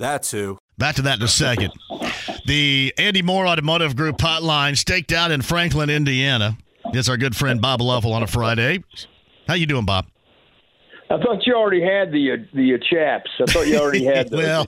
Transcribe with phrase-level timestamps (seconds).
[0.00, 0.58] That's who.
[0.78, 1.74] Back to that in a second.
[2.46, 6.56] The Andy Moore Automotive Group hotline staked out in Franklin, Indiana.
[6.86, 8.82] It's our good friend Bob Lovell on a Friday.
[9.46, 10.06] How you doing, Bob?
[11.10, 13.30] I thought you already had the uh, the uh, chaps.
[13.40, 14.36] I thought you already had the.
[14.38, 14.66] well,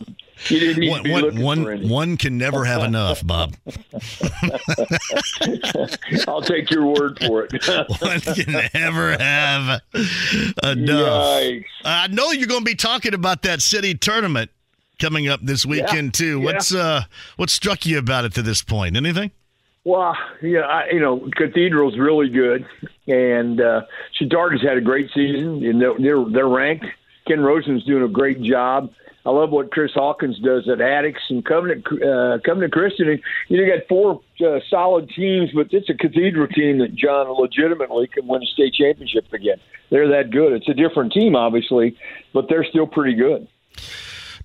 [0.48, 1.88] you didn't need one, to be one, looking one, for any.
[1.88, 3.54] one can never have enough, Bob.
[6.28, 7.52] I'll take your word for it.
[8.00, 9.80] one can never have
[10.62, 11.42] enough.
[11.42, 11.64] Yikes.
[11.86, 14.50] I know you're going to be talking about that city tournament
[15.02, 16.38] coming up this weekend too.
[16.38, 16.44] yeah.
[16.44, 17.02] What's uh
[17.36, 18.96] what struck you about it to this point?
[18.96, 19.32] Anything?
[19.84, 22.64] Well, yeah, I, you know, Cathedral's really good,
[23.08, 23.82] and uh,
[24.16, 25.64] Chatard's had a great season.
[25.64, 26.86] And they're, they're they're ranked.
[27.26, 28.92] Ken Rosen's doing a great job.
[29.24, 33.08] I love what Chris Hawkins does at Addicts and Covenant uh, Covenant Christian.
[33.08, 36.94] And, you know, you got four uh, solid teams, but it's a Cathedral team that
[36.94, 39.58] John legitimately can win a state championship again.
[39.90, 40.52] They're that good.
[40.52, 41.96] It's a different team, obviously,
[42.32, 43.46] but they're still pretty good.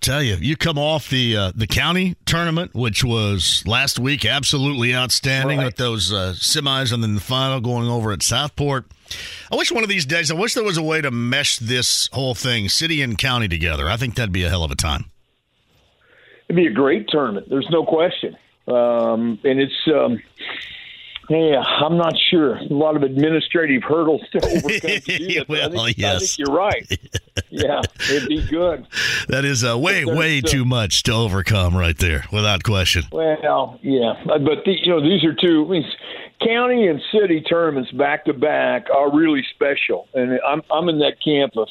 [0.08, 4.96] Tell you, you come off the uh, the county tournament, which was last week, absolutely
[4.96, 5.66] outstanding Right.
[5.66, 8.86] with those uh, semis and then the final going over at Southport.
[9.52, 12.08] I wish one of these days, I wish there was a way to mesh this
[12.14, 13.90] whole thing, city and county, together.
[13.90, 15.08] I think that'd be a hell of a time.
[16.48, 17.50] It'd be a great tournament.
[17.50, 18.38] There's no question.
[18.66, 20.22] Um, and it's, um,
[21.30, 22.56] yeah, I'm not sure.
[22.58, 24.80] A lot of administrative hurdles to overcome.
[25.06, 25.46] to.
[25.48, 26.36] Well, I think, I yes.
[26.36, 27.00] think you're right.
[27.50, 28.88] Yeah, it'd be good.
[29.30, 33.04] That is uh, way, way uh, too much to overcome right there, without question.
[33.12, 35.66] Well, yeah, but the, you know these are two.
[35.66, 35.86] I mean,
[36.46, 41.22] county and city tournaments back to back are really special, and I'm I'm in that
[41.24, 41.68] camp of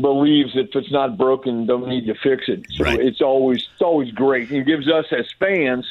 [0.00, 2.66] believes that if it's not broken, don't need to fix it.
[2.72, 3.00] So Right.
[3.00, 4.50] it's always it's always great.
[4.50, 5.86] It gives us as fans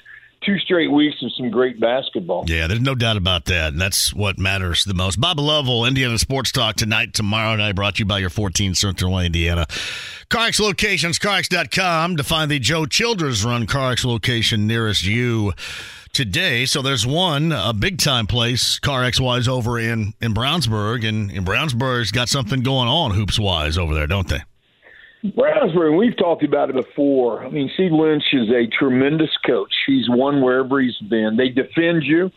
[0.45, 2.45] two straight weeks of some great basketball.
[2.47, 3.73] Yeah, there's no doubt about that.
[3.73, 5.19] And that's what matters the most.
[5.19, 9.17] Bob Lovell, Indiana Sports Talk tonight, tomorrow night, brought to you by your 14 Central
[9.19, 9.65] Indiana.
[10.29, 15.53] CarX locations, CarX.com to find the Joe Childers run CarX location nearest you
[16.13, 16.65] today.
[16.65, 21.07] So there's one, a big time place, CarX wise, over in, in Brownsburg.
[21.07, 24.41] And in Brownsburg's got something going on hoops wise over there, don't they?
[25.31, 27.45] Brownsburg, we've talked about it before.
[27.45, 29.73] I mean, Steve Lynch is a tremendous coach.
[29.87, 31.37] He's won wherever he's been.
[31.37, 32.31] They defend you.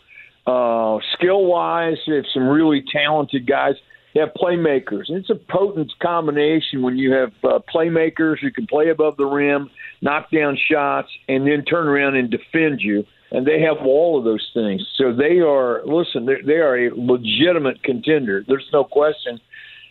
[0.46, 3.74] Uh, skill wise, they have some really talented guys.
[4.14, 5.04] They have playmakers.
[5.08, 9.68] It's a potent combination when you have uh, playmakers who can play above the rim,
[10.00, 13.04] knock down shots, and then turn around and defend you.
[13.30, 14.82] And they have all of those things.
[14.96, 18.42] So they are, listen, they they are a legitimate contender.
[18.48, 19.38] There's no question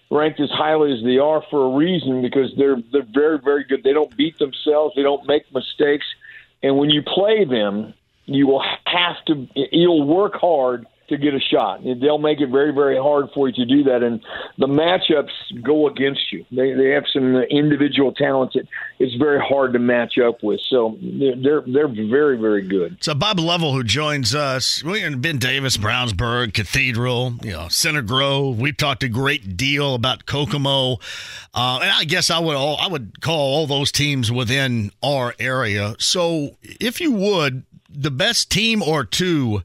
[0.09, 3.84] ranked as highly as they are for a reason because they're they're very very good.
[3.84, 4.95] They don't beat themselves.
[4.95, 6.06] They don't make mistakes.
[6.63, 7.94] And when you play them,
[8.25, 11.81] you will have to you'll work hard to get a shot.
[11.84, 14.03] They'll make it very very hard for you to do that.
[14.03, 14.22] And
[14.57, 16.45] the matchups go against you.
[16.51, 18.68] They they have some individual talents that
[19.00, 20.59] it's very hard to match up with.
[20.68, 22.97] So they're they're, very very good.
[23.01, 28.01] So Bob Lovell, who joins us, we and Ben Davis, Brownsburg, Cathedral, you know, Center
[28.01, 28.59] Grove.
[28.59, 30.94] We've talked a great deal about Kokomo,
[31.53, 35.34] uh, and I guess I would all I would call all those teams within our
[35.39, 35.95] area.
[36.00, 39.63] So, if you would, the best team or two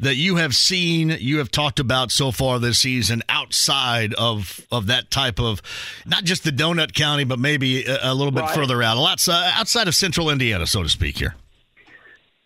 [0.00, 4.86] that you have seen, you have talked about so far this season, outside of of
[4.86, 5.62] that type of
[6.06, 8.54] not just the Donut County, but maybe a, a little bit Right.
[8.54, 11.18] further out, outside outside of Central Indiana, so to speak.
[11.18, 11.34] Here.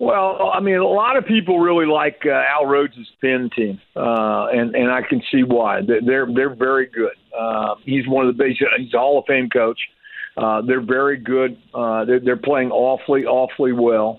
[0.01, 4.47] Well, I mean, a lot of people really like uh, Al Rhodes' Penn team, uh,
[4.53, 5.81] and and I can see why.
[5.87, 7.13] They're they're, they're very good.
[7.37, 8.57] Uh, he's one of the big.
[8.79, 9.79] He's a Hall of Fame coach.
[10.37, 11.57] Uh, they're very good.
[11.73, 14.19] Uh, they're, they're playing awfully, awfully well.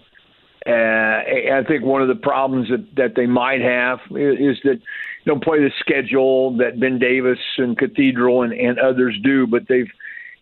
[0.68, 5.32] Uh, I think one of the problems that, that they might have is, that they
[5.32, 9.90] don't play the schedule that Ben Davis and Cathedral and, and others do, but they've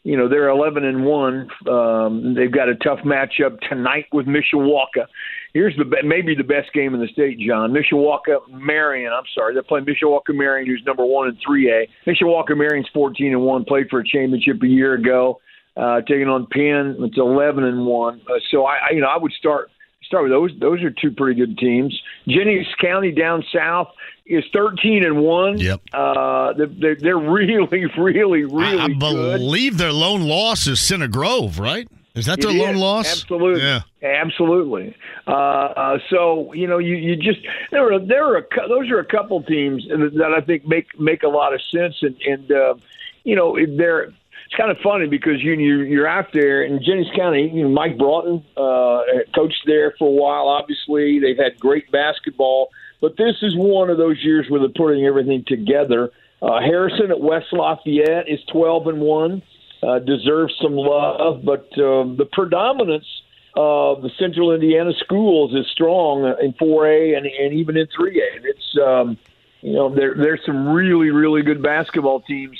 [0.03, 1.49] you know they're 11 and one.
[1.69, 5.07] Um, they've got a tough matchup tonight with Mishawaka.
[5.53, 7.73] Here's the maybe the best game in the state, John.
[7.73, 9.11] Mishawaka Marion.
[9.13, 11.87] I'm sorry, they're playing Mishawaka Marion, who's number one in 3A.
[12.05, 13.63] Mishawaka Marion's 14 and one.
[13.65, 15.39] Played for a championship a year ago.
[15.75, 18.21] Uh, taking on Penn, it's 11 and one.
[18.29, 19.71] Uh, so I, I, you know, I would start
[20.05, 20.51] start with those.
[20.59, 21.99] Those are two pretty good teams.
[22.27, 23.89] Jennings County down south
[24.25, 25.57] is 13 and one.
[25.57, 25.81] Yep.
[25.91, 28.79] Uh, they're, they're really, really, really.
[28.79, 31.87] I, I believe their lone loss is Center Grove, right?
[32.15, 32.81] Is that their it lone is.
[32.81, 33.11] loss?
[33.11, 33.61] Absolutely.
[33.61, 33.81] Yeah.
[34.03, 34.95] Absolutely.
[35.25, 37.39] Uh, uh, so you know, you, you just
[37.71, 41.23] there are there are a, those are a couple teams that I think make make
[41.23, 42.75] a lot of sense, and and uh,
[43.23, 44.13] you know they're
[44.53, 47.49] it's kind of funny because you you're out there in Jennings County.
[47.51, 49.01] You know, Mike Broughton uh,
[49.33, 50.47] coached there for a while.
[50.47, 52.69] Obviously, they've had great basketball,
[53.01, 56.11] but this is one of those years where they're putting everything together.
[56.41, 59.41] Uh, Harrison at West Lafayette is 12 and one,
[59.81, 63.07] uh, deserves some love, but um, the predominance
[63.55, 68.35] of the Central Indiana schools is strong in 4A and, and even in 3A.
[68.35, 69.17] And it's um,
[69.61, 72.59] you know there there's some really really good basketball teams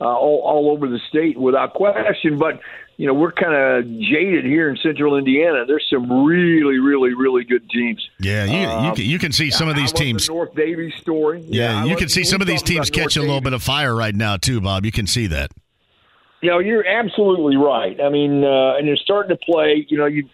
[0.00, 2.38] uh, all, all over the state without question.
[2.38, 2.60] But
[2.98, 5.64] you know, we're kind of jaded here in Central Indiana.
[5.64, 8.04] There's some really, really, really good teams.
[8.18, 10.26] Yeah, you um, you, can, you can see some of these teams.
[10.26, 11.44] The North Daviess story.
[11.46, 13.94] Yeah, yeah you can see some of these teams catching a little bit of fire
[13.94, 14.84] right now too, Bob.
[14.84, 15.52] You can see that.
[16.40, 18.00] You know, you're absolutely right.
[18.00, 19.86] I mean, uh, and they're starting to play.
[19.88, 20.28] You know, you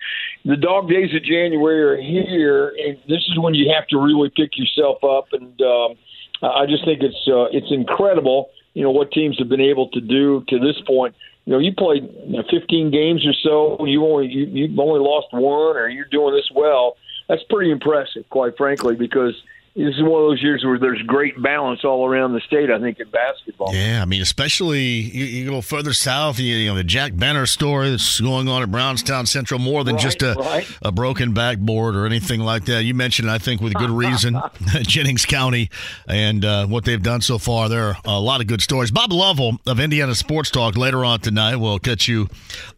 [0.46, 4.30] the dog days of January are here, and this is when you have to really
[4.34, 5.26] pick yourself up.
[5.32, 5.96] And um,
[6.42, 10.00] I just think it's uh, it's incredible you know what teams have been able to
[10.00, 11.14] do to this point.
[11.46, 13.84] You know, you played you know, 15 games or so.
[13.84, 16.96] You only you, you've only lost one, or you're doing this well.
[17.28, 19.34] That's pretty impressive, quite frankly, because
[19.76, 22.70] this is one of those years where there's great balance all around the state.
[22.70, 23.74] I think in basketball.
[23.74, 26.38] Yeah, I mean, especially you, you go further south.
[26.38, 29.96] You, you, know the Jack Benter story that's going on at Brownstown Central more than
[29.96, 30.78] right, just a right.
[30.82, 32.84] a broken backboard or anything like that.
[32.84, 34.40] You mentioned, I think, with good reason,
[34.82, 35.70] Jennings County
[36.06, 37.68] and uh, what they've done so far.
[37.68, 38.92] There are a lot of good stories.
[38.92, 42.26] Bob Lovell of Indiana Sports Talk later on tonight will get you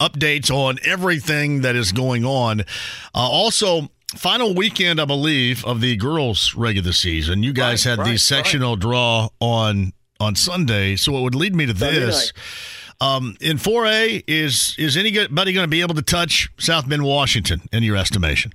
[0.00, 2.60] updates on everything that is going on.
[2.60, 2.64] Uh,
[3.14, 7.42] also final weekend, I believe, of the girls' regular season.
[7.42, 8.80] You guys right, had right, the sectional right.
[8.80, 12.32] draw on on Sunday, so it would lead me to this.
[13.00, 17.60] Um, in 4A, is is anybody going to be able to touch South Bend, Washington,
[17.72, 18.52] in your estimation?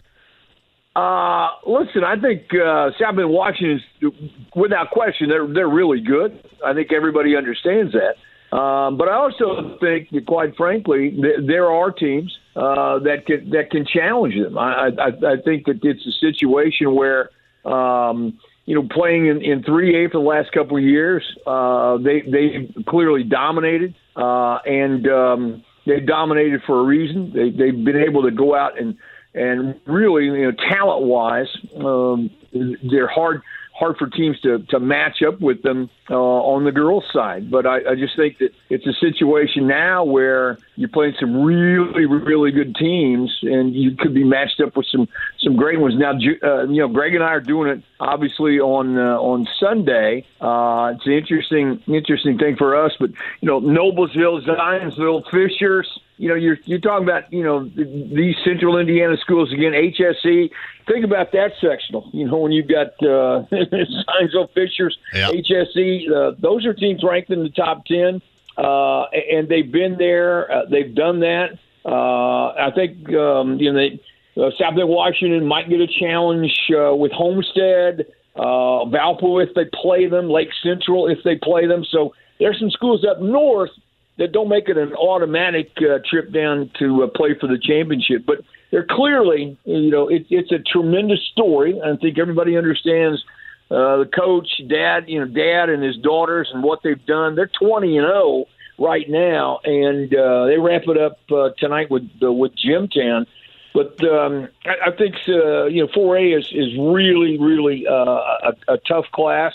[0.96, 4.12] Uh, listen, I think uh, South Bend, Washington, is,
[4.56, 6.44] without question, they're they're really good.
[6.66, 8.16] I think everybody understands that.
[8.52, 13.50] Um, but I also think that, quite frankly, th- there are teams uh, that can
[13.52, 14.58] that can challenge them.
[14.58, 17.30] I, I, I think that it's a situation where
[17.64, 22.22] um, you know playing in, in 3A for the last couple of years, uh, they
[22.22, 27.32] they clearly dominated uh, and um, they dominated for a reason.
[27.34, 28.98] They, they've been able to go out and
[29.34, 31.48] and really you know talent wise,
[31.78, 33.44] um, they're hard
[33.74, 37.50] hard for teams to, to match up with them uh, on the girls' side.
[37.50, 42.06] But I, I just think that it's a situation now where you're playing some really,
[42.06, 45.08] really good teams, and you could be matched up with some
[45.40, 45.96] some great ones.
[45.98, 50.26] Now, uh, you know, Greg and I are doing it obviously on uh, on Sunday.
[50.42, 55.88] Uh, it's an interesting interesting thing for us, but you know, Noblesville, Zionsville, Fishers
[56.22, 60.52] you know, you're you're talking about you know these Central Indiana schools again, HSE.
[60.88, 62.12] Think about that sectional.
[62.14, 65.32] You know, when you've got uh, Zionsville Fishers, yep.
[65.32, 68.22] HSE, uh, those are teams ranked in the top ten,
[68.58, 70.52] uh, and they've been there.
[70.52, 71.58] Uh, they've done that.
[71.86, 74.00] Uh, I think um, you know they,
[74.42, 78.06] uh, Washington might get a challenge uh, with Homestead,
[78.36, 81.84] uh, Valpo if they play them, Lake Central if they play them.
[81.90, 83.72] So there's some schools up north
[84.18, 88.26] that don't make it an automatic uh, trip down to uh, play for the championship.
[88.26, 88.40] But
[88.72, 91.80] they're clearly, you know, it, it's a tremendous story.
[91.84, 93.24] I think everybody understands
[93.72, 97.36] uh, the coach, dad, you know, dad and his daughters and what they've done.
[97.36, 98.46] They're 20 and 0
[98.78, 103.28] right now, and uh, they wrap it up uh, tonight with uh, with Jimtown.
[103.74, 108.54] But um, I, I think uh, you know 4A is is really really uh, a,
[108.68, 109.54] a tough class.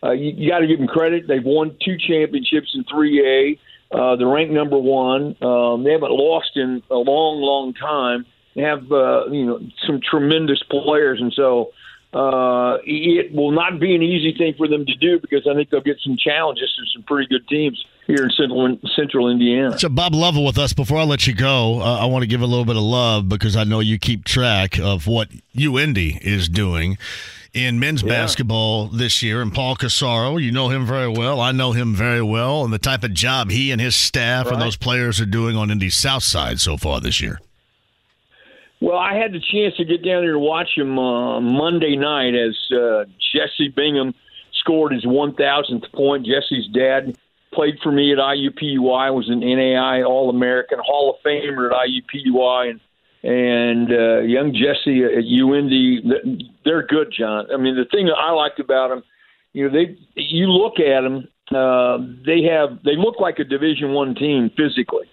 [0.00, 1.26] Uh, you, you got to give them credit.
[1.26, 3.58] They've won two championships in 3A.
[3.90, 5.36] Uh, they're ranked number one.
[5.42, 8.26] Um, they haven't lost in a long, long time.
[8.54, 11.72] They have uh, you know some tremendous players, and so
[12.12, 15.70] uh, it will not be an easy thing for them to do because I think
[15.70, 19.78] they'll get some challenges from some pretty good teams here in central central Indiana.
[19.78, 20.72] So Bob Lovell with us.
[20.72, 23.28] Before I let you go, uh, I want to give a little bit of love
[23.28, 26.96] because I know you keep track of what UIndy is doing
[27.52, 28.08] in men's yeah.
[28.08, 29.42] basketball this year.
[29.42, 31.40] And Paul Corsaro, you know him very well.
[31.40, 34.52] I know him very well, and the type of job he and his staff right.
[34.52, 37.40] and those players are doing on Indy's South Side so far this year.
[38.80, 42.34] Well, I had the chance to get down there to watch him uh, Monday night
[42.34, 44.14] as uh, Jesse Bingham
[44.52, 46.26] scored his 1,000th point.
[46.26, 47.16] Jesse's dad
[47.54, 52.70] played for me at IUPUI, was an NAI All American, Hall of Famer at IUPUI,
[52.70, 52.80] and
[53.22, 55.98] and uh, young Jesse at UIndy,
[56.64, 57.46] they're good, John.
[57.52, 59.02] I mean, the thing that I liked about them,
[59.52, 63.94] you know, they you look at them, uh, they have they look like a Division
[63.94, 65.06] One team physically,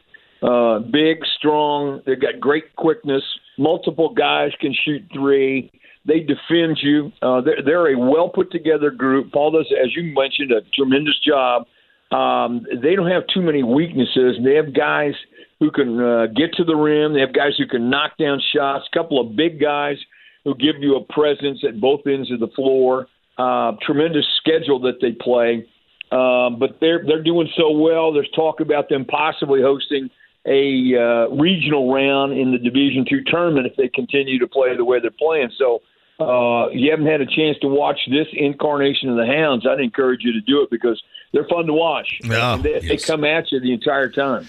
[0.43, 2.03] uh, big, strong.
[2.05, 3.24] They've got great quickness
[3.57, 5.72] multiple guys can shoot three.
[6.05, 7.12] They defend you.
[7.22, 9.31] Uh, they're, they're a well put together group.
[9.31, 11.65] Paul does, as you mentioned, a tremendous job.
[12.12, 14.38] Um, they don't have too many weaknesses.
[14.43, 15.13] They have guys
[15.60, 17.13] who can uh, get to the rim.
[17.13, 18.86] They have guys who can knock down shots.
[18.93, 19.98] A couple of big guys
[20.43, 23.07] who give you a presence at both ends of the floor.
[23.38, 25.65] Uh, tremendous schedule that they play.
[26.12, 28.13] Um, but they're they're doing so well.
[28.13, 30.10] There's talk about them possibly hosting
[30.45, 34.85] a uh, regional round in the Division Two tournament if they continue to play the
[34.85, 35.51] way they're playing.
[35.57, 35.81] So,
[36.19, 39.65] uh, you haven't had a chance to watch this incarnation of the Hounds.
[39.67, 42.19] I'd encourage you to do it because they're fun to watch.
[42.25, 42.88] Oh, they, yes.
[42.88, 44.47] they, come at you the entire time.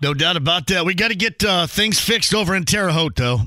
[0.00, 0.84] No doubt about that.
[0.84, 3.40] We got to get uh, things fixed over in Terre Haute, though.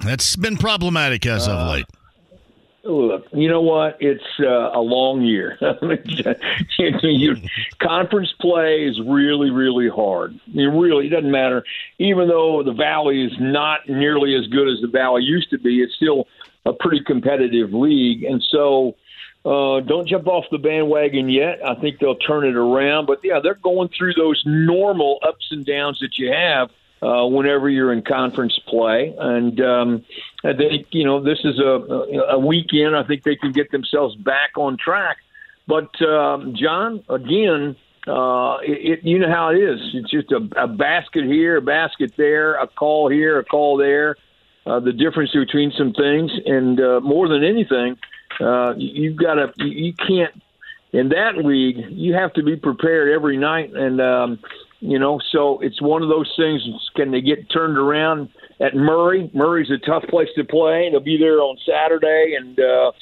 [0.00, 1.86] That's been problematic as of uh, late.
[2.82, 3.98] Look, you know what?
[4.00, 5.58] It's uh, a long year.
[7.78, 10.38] conference play is really, really hard.
[10.48, 11.62] I mean, really, it doesn't matter.
[11.98, 15.82] Even though the Valley is not nearly as good as the Valley used to be,
[15.82, 16.26] it's still
[16.64, 18.24] a pretty competitive league.
[18.24, 18.96] And so,
[19.44, 21.60] uh, don't jump off the bandwagon yet.
[21.64, 23.06] I think they'll turn it around.
[23.06, 26.70] But yeah, they're going through those normal ups and downs that you have
[27.02, 29.14] uh, whenever you're in conference play.
[29.18, 30.04] And um,
[30.44, 32.96] I think you know this is a, a weekend.
[32.96, 35.18] I think they can get themselves back on track.
[35.66, 37.76] But um, John, again,
[38.06, 39.78] uh, it, it, you know how it is.
[39.94, 44.16] It's just a, a basket here, a basket there, a call here, a call there.
[44.66, 47.96] Uh, the difference between some things, and uh, more than anything,
[48.40, 50.34] uh, you've got to you can't
[50.92, 51.76] in that league.
[51.88, 54.38] You have to be prepared every night, and um,
[54.80, 56.62] you know, so it's one of those things.
[56.96, 59.30] Can they get turned around at Murray?
[59.34, 60.88] Murray's a tough place to play.
[60.90, 62.92] They'll be there on Saturday, and uh,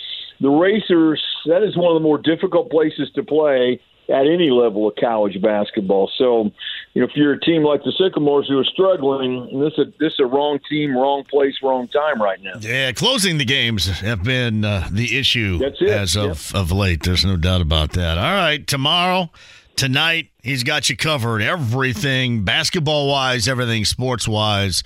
[0.40, 1.22] the Racers.
[1.46, 5.40] That is one of the more difficult places to play at any level of college
[5.42, 6.10] basketball.
[6.16, 6.50] So,
[6.94, 9.98] you know, if you're a team like the Sycamores who are struggling, this is a,
[10.00, 12.54] this is a wrong team, wrong place, wrong time right now.
[12.60, 16.60] Yeah, closing the games have been uh, the issue as of, yep.
[16.60, 17.02] of late.
[17.02, 18.16] There's no doubt about that.
[18.16, 19.30] All right, tomorrow
[19.78, 21.40] tonight he's got you covered.
[21.40, 24.82] Everything basketball wise everything sports wise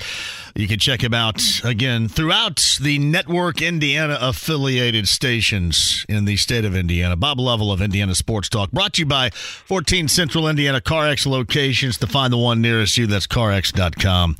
[0.54, 6.66] you can check him out again throughout the network indiana affiliated stations in the state
[6.66, 7.16] of indiana.
[7.16, 11.96] Bob lovell of indiana sports talk brought to you by 14 central indiana carx locations.
[11.98, 14.36] To find the one nearest you that's carx.com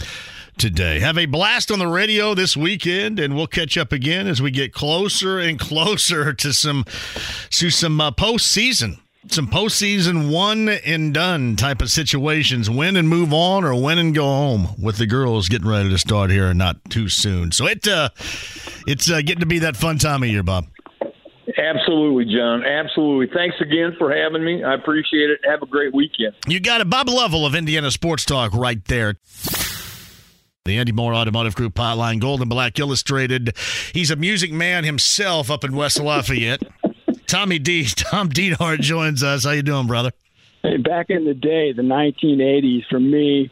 [0.59, 1.01] today.
[1.01, 4.51] Have a blast on the radio this weekend, and we'll catch up again as we
[4.51, 6.85] get closer and closer to some
[7.51, 8.99] to some uh, postseason
[9.29, 12.69] some postseason one and done type of situations.
[12.69, 14.69] Win and move on, or win and go home.
[14.81, 17.53] With the girls getting ready to start here, not too soon.
[17.53, 18.11] So it uh,
[18.87, 20.67] it's uh, getting to be that fun time of year, Bob.
[21.59, 22.65] Absolutely, John.
[22.65, 23.29] Absolutely.
[23.35, 24.65] Thanks again for having me.
[24.65, 25.41] I appreciate it.
[25.49, 26.35] Have a great weekend.
[26.47, 26.89] You got it.
[26.89, 29.17] Bob Lovell of Indiana Sports Talk right there.
[30.65, 33.57] The Andy Moore Automotive Group hotline, Gold and Black Illustrated.
[33.93, 36.63] He's a music man himself up in West Lafayette.
[37.33, 37.85] Tommy D.
[37.97, 39.45] Tom Dienhart joins us.
[39.45, 40.13] How you doing, brother?
[40.63, 43.51] Hey, back in the day, the 1980s, for me,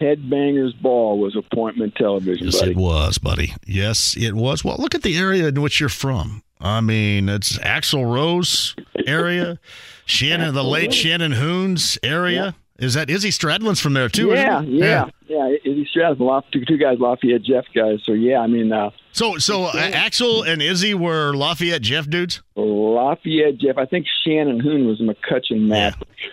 [0.00, 2.46] Headbangers Ball was appointment television.
[2.46, 2.70] Yes, buddy.
[2.70, 3.54] it was, buddy.
[3.66, 4.64] Yes, it was.
[4.64, 6.42] Well, look at the area in which you're from.
[6.58, 8.74] I mean, it's Axl Rose
[9.06, 9.60] area,
[10.06, 12.56] Shannon, the late Shannon Hoon's area.
[12.78, 14.28] Is that Izzy Stradlin's from there too?
[14.28, 15.56] Yeah, yeah, yeah, yeah.
[15.64, 17.98] Izzy Stradlin, two, two guys, Lafayette Jeff guys.
[18.04, 22.40] So yeah, I mean, uh, so so uh, Axl and Izzy were Lafayette Jeff dudes.
[22.54, 23.78] Lafayette Jeff.
[23.78, 25.96] I think Shannon Hoon was McCutcheon Matt.
[25.98, 26.28] Yeah.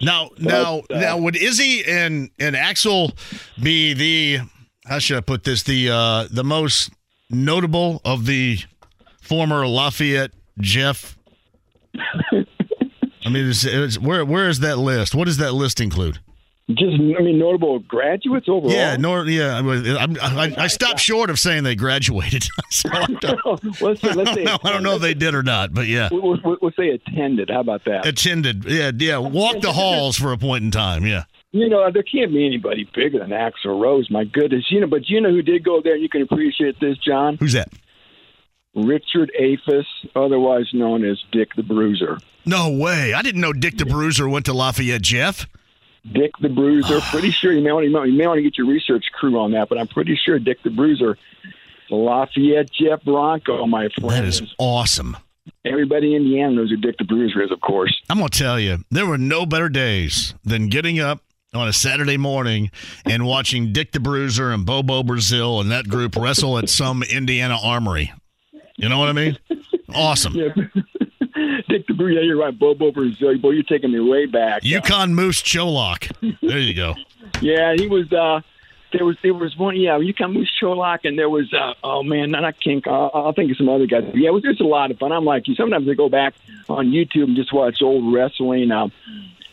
[0.00, 3.12] Now, now, uh, now, would Izzy and and Axl
[3.60, 4.38] be the
[4.86, 6.92] how should I put this the uh, the most
[7.28, 8.58] notable of the
[9.20, 11.18] former Lafayette Jeff?
[13.28, 15.14] I mean, it's, it's, where where is that list?
[15.14, 16.18] What does that list include?
[16.70, 18.70] Just, I mean, notable graduates overall.
[18.70, 19.58] Yeah, nor yeah.
[19.58, 22.46] I, I, I stopped short of saying they graduated.
[22.70, 25.34] so I don't, let's say, let's I don't know, I don't know if they did
[25.34, 27.48] or not, but yeah, We'll, we'll, we'll say attended.
[27.48, 28.04] How about that?
[28.06, 28.66] attended.
[28.66, 29.16] Yeah, yeah.
[29.16, 31.06] Walked the halls for a point in time.
[31.06, 31.24] Yeah.
[31.52, 34.10] You know, there can't be anybody bigger than Axl Rose.
[34.10, 34.86] My goodness, you know.
[34.86, 35.96] But you know who did go there?
[35.96, 37.38] You can appreciate this, John.
[37.38, 37.72] Who's that?
[38.86, 42.18] Richard Afflis, otherwise known as Dick the Bruiser.
[42.46, 43.12] No way.
[43.12, 45.02] I didn't know Dick the Bruiser went to Lafayette.
[45.02, 45.46] Jeff.
[46.12, 47.00] Dick the Bruiser.
[47.00, 49.52] Pretty sure you may want to you may want to get your research crew on
[49.52, 51.18] that, but I'm pretty sure Dick the Bruiser,
[51.90, 54.10] Lafayette Jeff Bronco, my friend.
[54.10, 55.16] That is awesome.
[55.64, 57.94] Everybody in Indiana knows who Dick the Bruiser is, of course.
[58.08, 61.20] I'm gonna tell you, there were no better days than getting up
[61.54, 62.70] on a Saturday morning
[63.04, 67.58] and watching Dick the Bruiser and Bobo Brazil and that group wrestle at some Indiana
[67.62, 68.12] armory.
[68.78, 69.36] You know what I mean?
[69.94, 70.34] Awesome.
[71.36, 71.62] Yeah.
[71.68, 72.56] Dick the Bruiser, yeah, you're right.
[72.58, 74.64] Bob Bobo Brazil, boy, you're taking me way back.
[74.64, 76.10] Yukon Moose Cholak.
[76.42, 76.94] There you go.
[77.40, 78.10] Yeah, he was.
[78.12, 78.40] uh
[78.92, 79.76] There was there was one.
[79.76, 81.52] Yeah, Yukon Moose Cholak, and there was.
[81.52, 82.88] uh Oh man, not Kink.
[82.88, 84.10] I'll, I'll think of some other guys.
[84.14, 85.12] Yeah, it was just a lot of fun.
[85.12, 85.54] I'm like you.
[85.54, 86.34] Sometimes I go back
[86.68, 88.72] on YouTube and just watch old wrestling.
[88.72, 88.90] Um,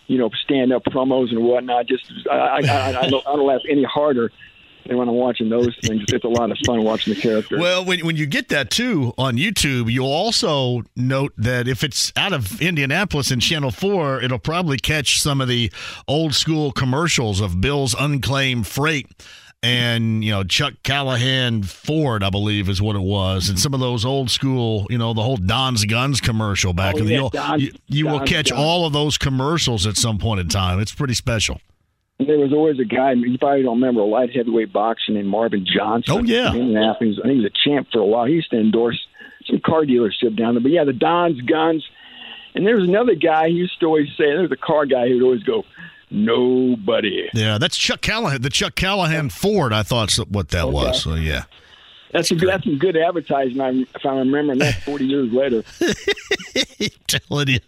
[0.07, 1.85] you know, stand up promos and whatnot.
[1.87, 4.31] Just I I, I, I, don't, I don't laugh any harder
[4.87, 6.03] than when I'm watching those things.
[6.09, 7.59] It's a lot of fun watching the characters.
[7.59, 12.11] Well, when, when you get that too on YouTube, you'll also note that if it's
[12.15, 15.71] out of Indianapolis and Channel 4, it'll probably catch some of the
[16.07, 19.07] old school commercials of Bill's Unclaimed Freight
[19.63, 23.49] and, you know, Chuck Callahan Ford, I believe is what it was.
[23.49, 26.99] And some of those old school, you know, the whole Don's Guns commercial back Oh,
[26.99, 30.39] in the yeah, Don's- you, you will catch all of those commercials at some point
[30.39, 30.79] in time.
[30.79, 31.59] It's pretty special.
[32.17, 35.65] There was always a guy, you probably don't remember, a light heavyweight boxer named Marvin
[35.65, 36.13] Johnson.
[36.13, 36.51] Oh, yeah.
[36.51, 37.17] In Indianapolis.
[37.19, 38.25] I think he was a champ for a while.
[38.25, 38.99] He used to endorse
[39.45, 40.61] some car dealership down there.
[40.61, 41.85] But yeah, the Don's Guns.
[42.53, 45.09] And there was another guy, he used to always say, there was a car guy
[45.09, 45.65] who would always go,
[46.09, 47.29] nobody.
[47.33, 51.03] Yeah, that's Chuck Callahan, the Chuck Callahan Ford, I thought what that was.
[51.03, 51.43] So, yeah.
[52.15, 53.59] That's a that's some good advertising,
[53.93, 55.63] if I'm remembering that 40 years later.
[57.07, 57.59] telling you.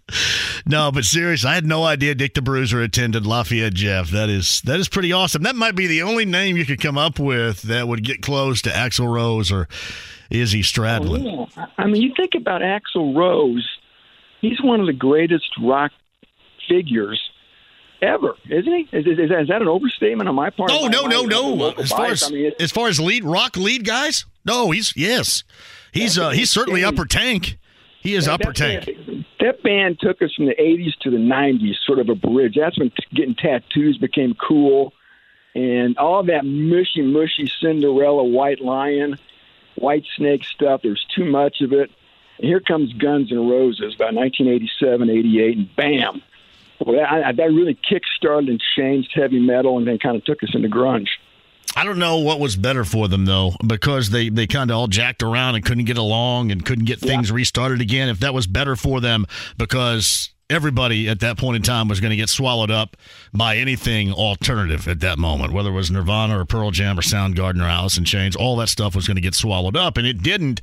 [0.66, 4.10] No, but seriously, I had no idea Dick the Bruiser attended Lafayette Jeff.
[4.12, 5.44] That is that is pretty awesome.
[5.44, 8.62] That might be the only name you could come up with that would get close
[8.62, 9.68] to Axl Rose or
[10.30, 11.26] Izzy Stradlin.
[11.28, 11.66] Oh, yeah.
[11.78, 13.68] I mean, you think about Axl Rose,
[14.40, 15.92] he's one of the greatest rock
[16.70, 17.22] figures
[18.02, 18.88] ever, isn't he?
[18.96, 20.72] Is, is, is, that an overstatement on my part?
[20.74, 21.70] Oh My- no, my- no, no.
[21.72, 24.96] As far bias, as I mean, as far as lead rock lead guys, no, he's
[24.96, 25.44] yes,
[25.92, 27.58] he's uh, he's certainly upper tank.
[28.02, 28.86] He is upper tank.
[28.86, 32.56] Band, that band took us from the 80s to the 90s, sort of a bridge.
[32.58, 34.94] That's when t- getting tattoos became cool.
[35.54, 39.18] And all that mushy, mushy Cinderella, White Lion,
[39.76, 41.92] White Snake stuff, there's too much of it.
[42.38, 46.22] And here comes Guns N' Roses about 1987, 88, and bam.
[46.80, 50.50] Well, that, that really kick-started and changed heavy metal and then kind of took us
[50.54, 51.08] into grunge.
[51.76, 54.88] I don't know what was better for them though, because they they kind of all
[54.88, 58.10] jacked around and couldn't get along and couldn't get things restarted again.
[58.10, 59.26] If that was better for them,
[59.58, 62.96] because everybody at that point in time was going to get swallowed up
[63.34, 67.62] by anything alternative at that moment, whether it was Nirvana or Pearl Jam or Soundgarden
[67.62, 70.24] or Alice in Chains, all that stuff was going to get swallowed up, and it
[70.24, 70.62] didn't.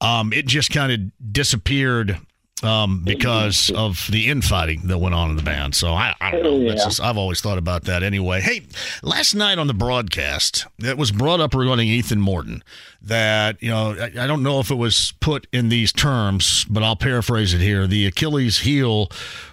[0.00, 2.18] Um, it just kind of disappeared.
[2.62, 6.42] Um, because of the infighting that went on in the band, so I, I don't
[6.42, 6.56] know.
[6.58, 6.74] Yeah.
[6.74, 8.40] Just, I've always thought about that anyway.
[8.40, 8.66] Hey,
[9.02, 12.64] last night on the broadcast, it was brought up regarding Ethan Morton
[13.02, 16.82] that, you know, I, I don't know if it was put in these terms, but
[16.82, 17.86] I'll paraphrase it here.
[17.86, 19.08] The Achilles heel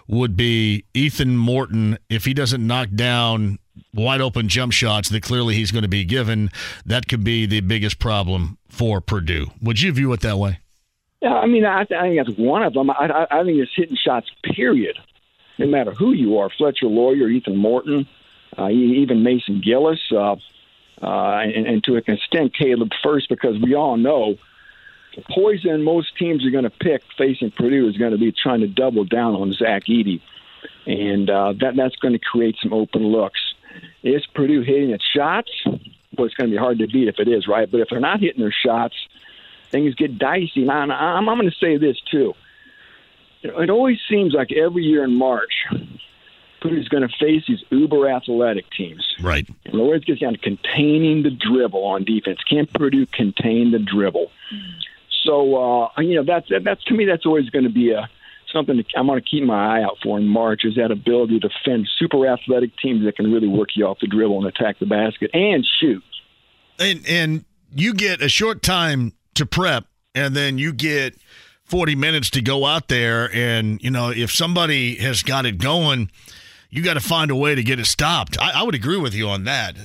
[0.07, 3.59] would be Ethan Morton if he doesn't knock down
[3.93, 6.49] wide open jump shots that clearly he's going to be given.
[6.85, 9.51] That could be the biggest problem for Purdue.
[9.61, 10.59] Would you view it that way?
[11.25, 12.91] Yeah, I mean, I, I think that's one of them.
[12.91, 14.99] I, I, I think it's hitting shots, period.
[15.57, 18.07] No matter who you are, Fletcher Loyer, Ethan Morton,
[18.55, 20.35] uh, even Mason Gillis, uh,
[21.01, 24.35] uh, and, and to an extent Caleb Furst, because we all know
[25.15, 28.59] the poison most teams are going to pick facing Purdue is going to be trying
[28.59, 30.21] to double down on Zach Edey,
[30.85, 33.39] and uh, that that's going to create some open looks.
[34.03, 35.49] Is Purdue hitting its shots?
[35.65, 37.69] Well, it's going to be hard to beat if it is, right?
[37.69, 38.95] But if they're not hitting their shots,
[39.69, 40.63] things get dicey.
[40.63, 42.34] Now, and I'm, I'm going to say this too.
[43.43, 45.54] It always seems like every year in March,
[46.62, 49.06] Purdue's going to face these uber athletic teams.
[49.21, 49.47] Right.
[49.65, 52.39] And it always gets down to containing the dribble on defense.
[52.49, 54.32] Can Purdue contain the dribble?
[55.23, 58.10] So uh, you know that's that's to me that's always going to be a
[58.51, 61.39] something that I'm going to keep my eye out for in March is that ability
[61.39, 64.80] to defend super athletic teams that can really work you off the dribble and attack
[64.80, 66.04] the basket and shoot.
[66.80, 71.15] and and you get a short time to prep and then you get
[71.65, 76.10] 40 minutes to go out there and you know if somebody has got it going
[76.76, 78.38] you got to find a way to get it stopped.
[78.38, 79.78] I, I, would agree with you on that,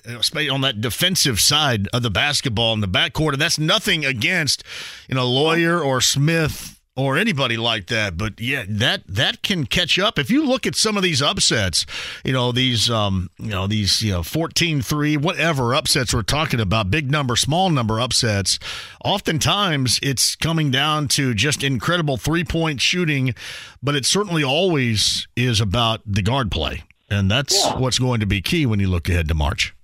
[0.50, 3.34] on that defensive side of the basketball in the backcourt.
[3.34, 4.64] And that's nothing against,
[5.08, 8.16] you know, Loyer or Smith or anybody like that.
[8.16, 10.18] But yeah, that that can catch up.
[10.18, 11.86] If you look at some of these upsets,
[12.24, 16.90] you know, these um, you know, these, you know, 14-3, whatever upsets we're talking about,
[16.90, 18.58] big number, small number upsets,
[19.04, 23.34] oftentimes it's coming down to just incredible three-point shooting,
[23.82, 26.82] but it certainly always is about the guard play.
[27.08, 27.76] And that's yeah.
[27.78, 29.74] what's going to be key when you look ahead to March.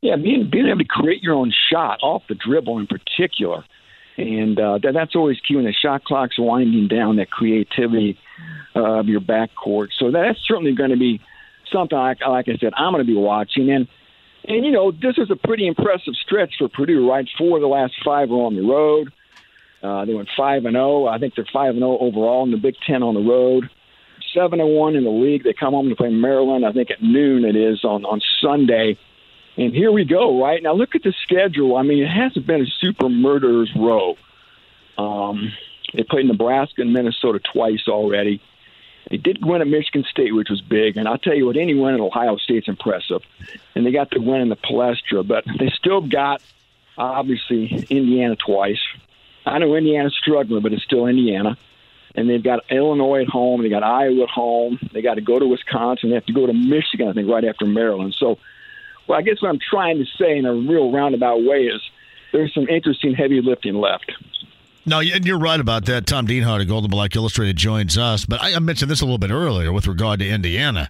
[0.00, 3.64] Yeah, being being able to create your own shot off the dribble in particular
[4.18, 7.16] and uh, that, that's always key when the shot clock's winding down.
[7.16, 8.18] That creativity
[8.74, 9.88] uh, of your backcourt.
[9.96, 11.20] So that's certainly going to be
[11.72, 11.96] something.
[11.96, 13.70] Like, like I said, I'm going to be watching.
[13.70, 13.86] And
[14.44, 17.08] and you know, this is a pretty impressive stretch for Purdue.
[17.08, 19.12] Right, four of the last five are on the road.
[19.82, 21.06] Uh, they went five and zero.
[21.06, 21.06] Oh.
[21.06, 23.70] I think they're five and zero oh overall in the Big Ten on the road.
[24.34, 25.44] Seven and one in the league.
[25.44, 26.66] They come home to play Maryland.
[26.66, 28.98] I think at noon it is on on Sunday.
[29.58, 30.62] And here we go, right?
[30.62, 31.76] Now look at the schedule.
[31.76, 34.16] I mean, it hasn't been a super murderer's row.
[34.96, 35.52] Um,
[35.92, 38.40] they played Nebraska and Minnesota twice already.
[39.10, 40.96] They did win at Michigan State, which was big.
[40.96, 43.22] And I'll tell you what, any win at Ohio State's impressive.
[43.74, 46.40] And they got the win in the Palestra, but they still got,
[46.96, 48.80] obviously, Indiana twice.
[49.44, 51.56] I know Indiana's struggling, but it's still Indiana.
[52.14, 53.62] And they've got Illinois at home.
[53.62, 54.78] They got Iowa at home.
[54.92, 56.10] They got to go to Wisconsin.
[56.10, 58.14] They have to go to Michigan, I think, right after Maryland.
[58.18, 58.38] So
[59.08, 61.80] well, I guess what I'm trying to say in a real roundabout way is
[62.32, 64.12] there's some interesting heavy lifting left.
[64.86, 66.06] No, and you're right about that.
[66.06, 69.18] Tom Dienhart of Gold and Black Illustrated joins us, but I mentioned this a little
[69.18, 70.88] bit earlier with regard to Indiana.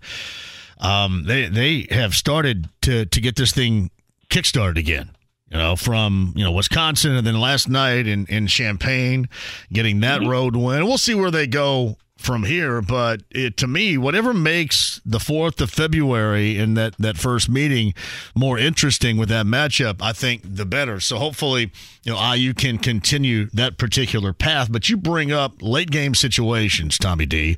[0.78, 3.90] Um, they they have started to to get this thing
[4.30, 5.10] kickstarted again.
[5.50, 9.28] You know, from you know Wisconsin, and then last night in in Champaign,
[9.72, 10.30] getting that mm-hmm.
[10.30, 10.86] road win.
[10.86, 12.82] We'll see where they go from here.
[12.82, 17.94] But it, to me, whatever makes the 4th of February and that, that first meeting
[18.34, 21.00] more interesting with that matchup, I think the better.
[21.00, 24.70] So hopefully, you know, IU can continue that particular path.
[24.70, 27.56] But you bring up late game situations, Tommy D.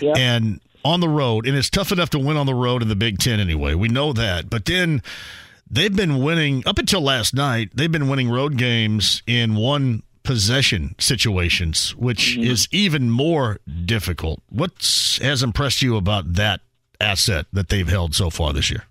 [0.00, 0.12] Yeah.
[0.16, 2.96] And on the road, and it's tough enough to win on the road in the
[2.96, 3.74] Big Ten anyway.
[3.74, 4.50] We know that.
[4.50, 5.02] But then
[5.72, 10.94] they've been winning up until last night, they've been winning road games in one possession
[10.98, 12.50] situations, which mm-hmm.
[12.50, 14.40] is even more difficult.
[14.50, 14.72] What
[15.20, 16.60] has impressed you about that
[17.00, 18.84] asset that they've held so far this year?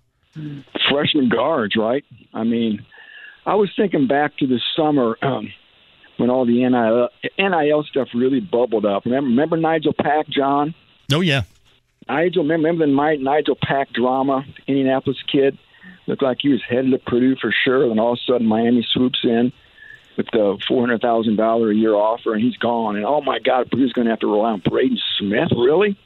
[0.90, 2.04] Freshman guards, right?
[2.34, 2.84] I mean,
[3.46, 5.52] I was thinking back to the summer um,
[6.16, 9.04] when all the NIL, NIL stuff really bubbled up.
[9.04, 10.74] Remember, remember Nigel Pack, John?
[11.12, 11.42] Oh yeah,
[12.08, 12.46] Nigel.
[12.46, 14.44] Remember the Nigel Pack drama?
[14.66, 15.58] Indianapolis kid
[16.06, 17.88] looked like he was headed to Purdue for sure.
[17.88, 19.52] Then all of a sudden, Miami swoops in
[20.16, 22.96] with the four hundred thousand dollar a year offer, and he's gone.
[22.96, 25.50] And oh my God, Purdue's going to have to rely on Braden Smith.
[25.52, 25.98] Really,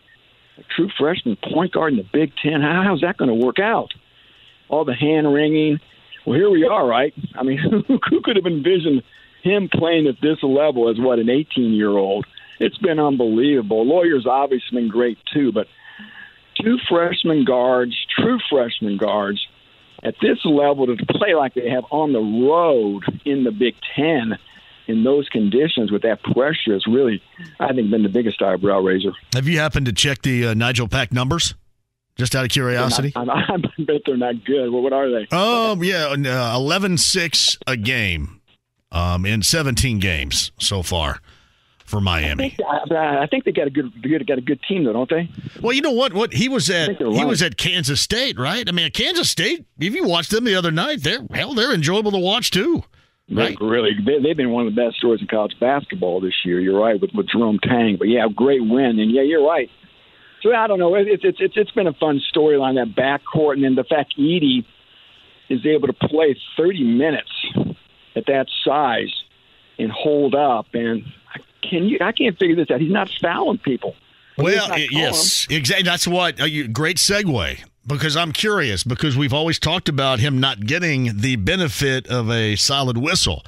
[0.59, 2.61] a true freshman point guard in the Big Ten.
[2.61, 3.93] How, how's that going to work out?
[4.69, 5.79] All the hand wringing.
[6.25, 7.15] Well, here we are, right?
[7.37, 9.03] I mean, who could have envisioned
[9.43, 12.27] him playing at this level as what an 18 year old?
[12.59, 13.85] It's been unbelievable.
[13.87, 15.69] Loyer's obviously been great too, but
[16.61, 19.47] two freshman guards, true freshman guards
[20.03, 24.39] at this level to play like they have on the road in the Big Ten
[24.87, 27.23] in those conditions with that pressure has really,
[27.59, 29.13] I think, been the biggest eyebrow raiser.
[29.35, 31.55] Have you happened to check the uh, Nigel Pack numbers?
[32.17, 34.71] Just out of curiosity, not, I bet they're not good.
[34.71, 35.27] Well, what are they?
[35.37, 38.41] Um, yeah, uh, 11-6 a game,
[38.91, 41.21] um, in seventeen games so far
[41.87, 42.57] for Miami.
[42.69, 45.09] I think, I think they got a good, they got a good team, though, don't
[45.09, 45.31] they?
[45.61, 46.13] Well, you know what?
[46.13, 48.69] What he was at, he was at Kansas State, right?
[48.69, 49.67] I mean, Kansas State.
[49.79, 52.85] If you watched them the other night, they're hell, they're enjoyable to watch too.
[53.31, 53.57] Right.
[53.61, 56.61] Really, they, have been one of the best stories in college basketball this year.
[56.61, 59.69] You're right with, with Jerome Tang, but yeah, great win, and yeah, you're right.
[60.43, 60.95] So I don't know.
[60.95, 64.65] It's it's it's it's been a fun storyline that backcourt, and then the fact Edey
[65.49, 67.31] is able to play 30 minutes
[68.15, 69.13] at that size
[69.79, 71.03] and hold up, and
[71.69, 71.99] can you?
[72.01, 72.81] I can't figure this out.
[72.81, 73.95] He's not fouling people.
[74.39, 75.85] Well, yes, exactly.
[75.85, 76.41] That's what.
[76.41, 81.37] Uh, great segue because I'm curious because we've always talked about him not getting the
[81.37, 83.45] benefit of a solid whistle.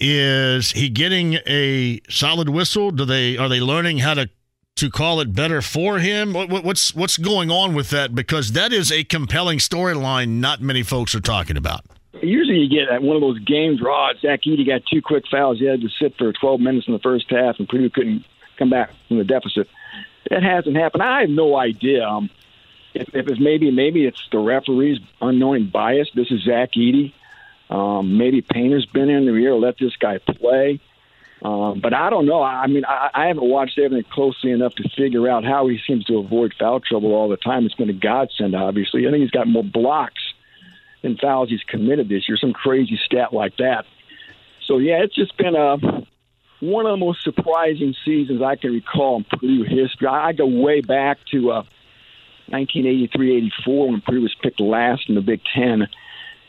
[0.00, 2.90] Is he getting a solid whistle?
[2.90, 4.28] Do they are they learning how to
[4.76, 6.32] to call it better for him?
[6.32, 8.14] What, what's what's going on with that?
[8.14, 10.40] Because that is a compelling storyline.
[10.40, 11.84] Not many folks are talking about
[12.22, 15.24] usually you get at one of those games where oh, Zach Edey got two quick
[15.30, 15.58] fouls.
[15.58, 18.24] He had to sit for 12 minutes in the first half, and Purdue couldn't
[18.58, 19.68] come back from the deficit.
[20.30, 21.02] That hasn't happened.
[21.02, 22.06] I have no idea.
[22.06, 22.30] Um,
[22.94, 26.08] if, if it's maybe maybe it's the referee's unknowing bias.
[26.14, 27.12] This is Zach Edey.
[27.68, 29.54] Um, maybe Painter's been in the year.
[29.54, 30.80] Let this guy play.
[31.42, 32.42] Um, but I don't know.
[32.42, 36.04] I mean, I, I haven't watched everything closely enough to figure out how he seems
[36.06, 37.66] to avoid foul trouble all the time.
[37.66, 39.06] It's been a godsend, obviously.
[39.06, 40.33] I think he's got more blocks
[41.04, 43.84] than fouls he's committed this year, some crazy stat like that.
[44.66, 45.76] So, yeah, it's just been a
[46.60, 50.08] one of the most surprising seasons I can recall in Purdue history.
[50.08, 51.62] I, I go way back to uh,
[52.50, 55.86] 1983-84 when Purdue was picked last in the Big Ten,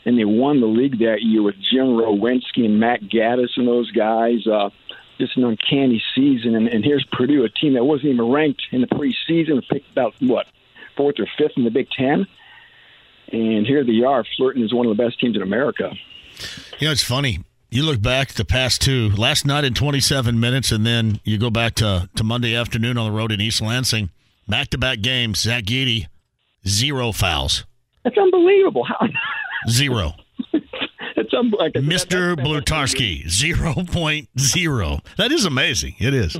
[0.06, 3.90] and they won the league that year with Jim Rowinski and Mack Gadis and those
[3.90, 4.46] guys.
[4.46, 4.70] Uh,
[5.18, 8.82] just an uncanny season, and, and here's Purdue, a team that wasn't even ranked in
[8.82, 10.46] the preseason, picked about what
[10.96, 12.26] fourth or fifth in the Big Ten,
[13.32, 15.92] and here they are flirting as one of the best teams in America.
[16.78, 17.40] You know, it's funny.
[17.70, 21.50] You look back the past two, last night in 27 minutes, and then you go
[21.50, 24.10] back to, to Monday afternoon on the road in East Lansing.
[24.48, 25.40] Back to back games.
[25.40, 26.06] Zach Edey,
[26.66, 27.64] zero fouls.
[28.04, 28.84] That's unbelievable.
[28.84, 29.06] How?
[29.68, 30.12] Zero.
[31.18, 32.36] It's un- like, Mr.
[32.36, 35.00] Blutarsky, 0.0.
[35.16, 35.96] That is amazing.
[35.98, 36.36] It is.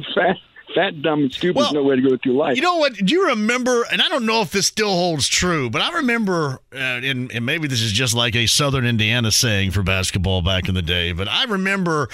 [0.76, 2.54] Fat, dumb, and stupid Well, is no way to go through life.
[2.56, 2.92] You know what?
[2.94, 3.84] Do you remember?
[3.90, 7.44] And I don't know if this still holds true, but I remember, uh, and, and
[7.46, 11.12] maybe this is just like a Southern Indiana saying for basketball back in the day,
[11.12, 12.08] but I remember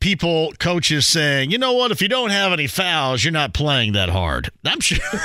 [0.00, 1.92] people, coaches saying, you know what?
[1.92, 4.50] If you don't have any fouls, you're not playing that hard.
[4.64, 4.98] I'm sure.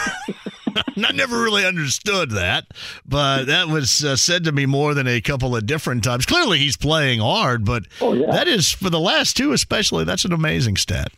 [0.97, 2.65] I never really understood that,
[3.03, 6.27] but that was uh, said to me more than a couple of different times.
[6.27, 8.31] Clearly, he's playing hard, but Oh, yeah.
[8.31, 10.03] that is for the last two, especially.
[10.03, 11.11] That's an amazing stat.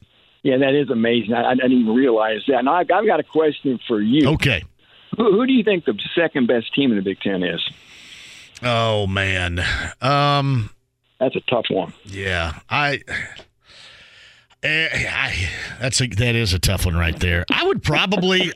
[0.43, 1.33] Yeah, that is amazing.
[1.33, 2.63] I, I didn't even realize that.
[2.63, 4.29] Now, I've, I've got a question for you.
[4.29, 4.63] Okay.
[5.17, 7.61] Who, who do you think the second best team in the Big Ten is?
[8.63, 9.59] Oh man.
[10.01, 10.69] Um.
[11.19, 11.91] That's a tough one.
[12.05, 13.01] Yeah, I,
[14.63, 15.49] eh, I
[15.81, 17.43] that's a that is a tough one right there.
[17.51, 18.53] I would probably,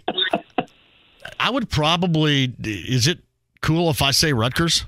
[1.42, 2.54] I would probably.
[2.64, 3.20] Is it
[3.62, 4.86] cool if I say Rutgers?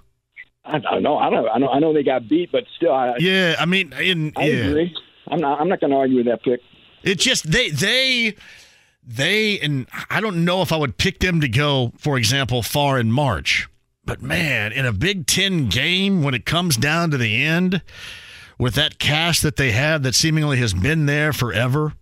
[0.64, 1.18] I, I don't know.
[1.18, 1.50] I don't.
[1.50, 1.68] I know.
[1.68, 4.96] I know they got beat, but still, I, Yeah, I mean, in I yeah, agree.
[5.28, 5.60] I'm not.
[5.60, 6.62] I'm not going to argue with that pick.
[7.06, 8.36] It's just they they
[9.08, 13.00] they and I don't know if I would pick them to go, for example, far
[13.00, 13.70] in March.
[14.04, 17.82] But man, in a Big Ten game, when it comes down to the end,
[18.60, 21.94] with that cast that they have that seemingly has been there forever,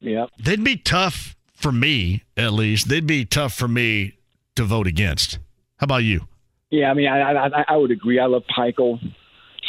[0.00, 0.26] Yeah.
[0.38, 2.88] they'd be tough for me, at least.
[2.88, 4.18] They'd be tough for me
[4.56, 5.38] to vote against.
[5.78, 6.26] How about you?
[6.70, 6.90] Yeah.
[6.90, 8.18] I mean, I, I, I would agree.
[8.18, 8.98] I love Pikiell.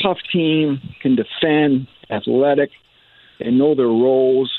[0.03, 2.69] Tough team, can defend, athletic,
[3.39, 4.51] and know their roles.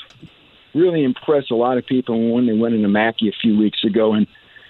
[0.73, 4.13] Really impressed a lot of people when they went into Mackey a few weeks ago
[4.13, 4.27] and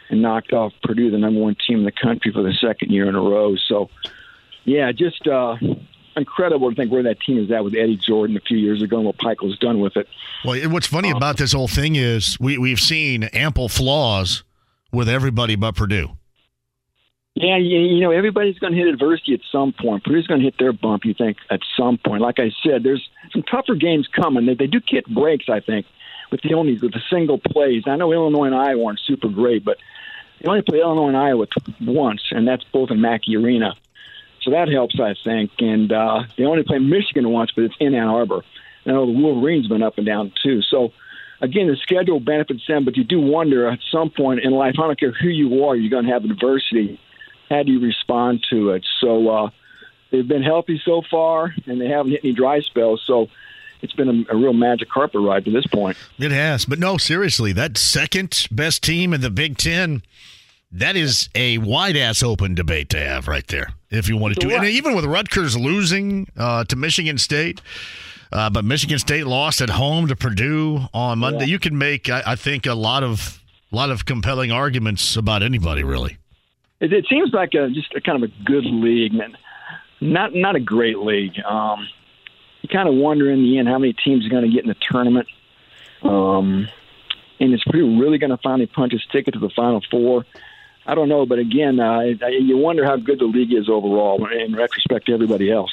[0.10, 3.08] and knocked off Purdue, the number one team in the country for the second year
[3.08, 3.56] in a row.
[3.56, 3.90] So,
[4.64, 5.56] yeah, just uh,
[6.16, 8.98] incredible to think where that team is at with Eddie Jordan a few years ago
[8.98, 10.08] and what Pikiell's done with it.
[10.46, 14.44] Well, what's funny about this whole thing is we, we've seen ample flaws
[14.92, 16.18] with everybody but Purdue.
[17.36, 20.04] Yeah, you, you know, everybody's going to hit adversity at some point.
[20.04, 22.22] Purdue's going to hit their bump, you think, at some point.
[22.22, 24.46] Like I said, there's some tougher games coming.
[24.46, 25.88] They, they do get breaks, I think,
[26.32, 27.84] with the only with the single plays.
[27.88, 29.78] I know Illinois and Iowa aren't super great, but
[30.40, 31.48] they only play Illinois and Iowa
[31.82, 33.74] once, and that's both in Mackey Arena.
[34.44, 35.52] So that helps, I think.
[35.58, 38.44] And uh, they only play Michigan once, but it's in Ann Arbor.
[38.86, 40.62] I know the Wolverines been up and down too.
[40.62, 40.94] So
[41.42, 44.86] again, the schedule benefits them, but you do wonder at some point in life, I
[44.86, 47.00] don't care who you are, you're going to have adversity.
[47.54, 48.86] How do you respond to it?
[49.00, 49.50] So uh,
[50.12, 53.04] they've been healthy so far, and they haven't hit any dry spells.
[53.06, 53.30] So
[53.82, 55.98] it's been a, a real magic carpet ride to this point.
[56.18, 56.66] It has.
[56.66, 60.02] But no, seriously, that second best team in the Big Ten,
[60.72, 64.56] that is a wide ass open debate to have right there, if you wanted to.
[64.56, 67.62] And even with Rutgers losing uh, to Michigan State,
[68.32, 72.24] uh, but Michigan State lost at home to Purdue on Monday, you can make, I,
[72.26, 73.40] I think, a lot of
[73.70, 76.18] lot of compelling arguments about anybody, really.
[76.84, 79.14] It, it seems like a, just a kind of a good league.
[80.02, 81.40] Not not a great league.
[81.40, 81.88] Um,
[82.62, 84.70] you kind of wonder in the end how many teams are going to get in
[84.70, 85.28] the tournament.
[86.02, 86.68] Um,
[87.40, 90.26] and is Purdue really going to finally punch its ticket to the Final Four?
[90.86, 94.54] I don't know, but again, uh, you wonder how good the league is overall in
[94.54, 95.72] retrospect to everybody else.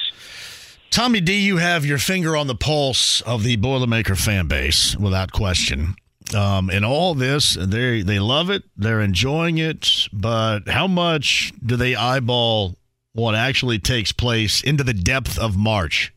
[0.89, 5.33] Tommy D, you have your finger on the pulse of the Boilermaker fan base, without
[5.33, 5.95] question.
[6.35, 11.75] Um, and all this, they they love it, they're enjoying it, but how much do
[11.75, 12.75] they eyeball
[13.13, 16.13] what actually takes place into the depth of March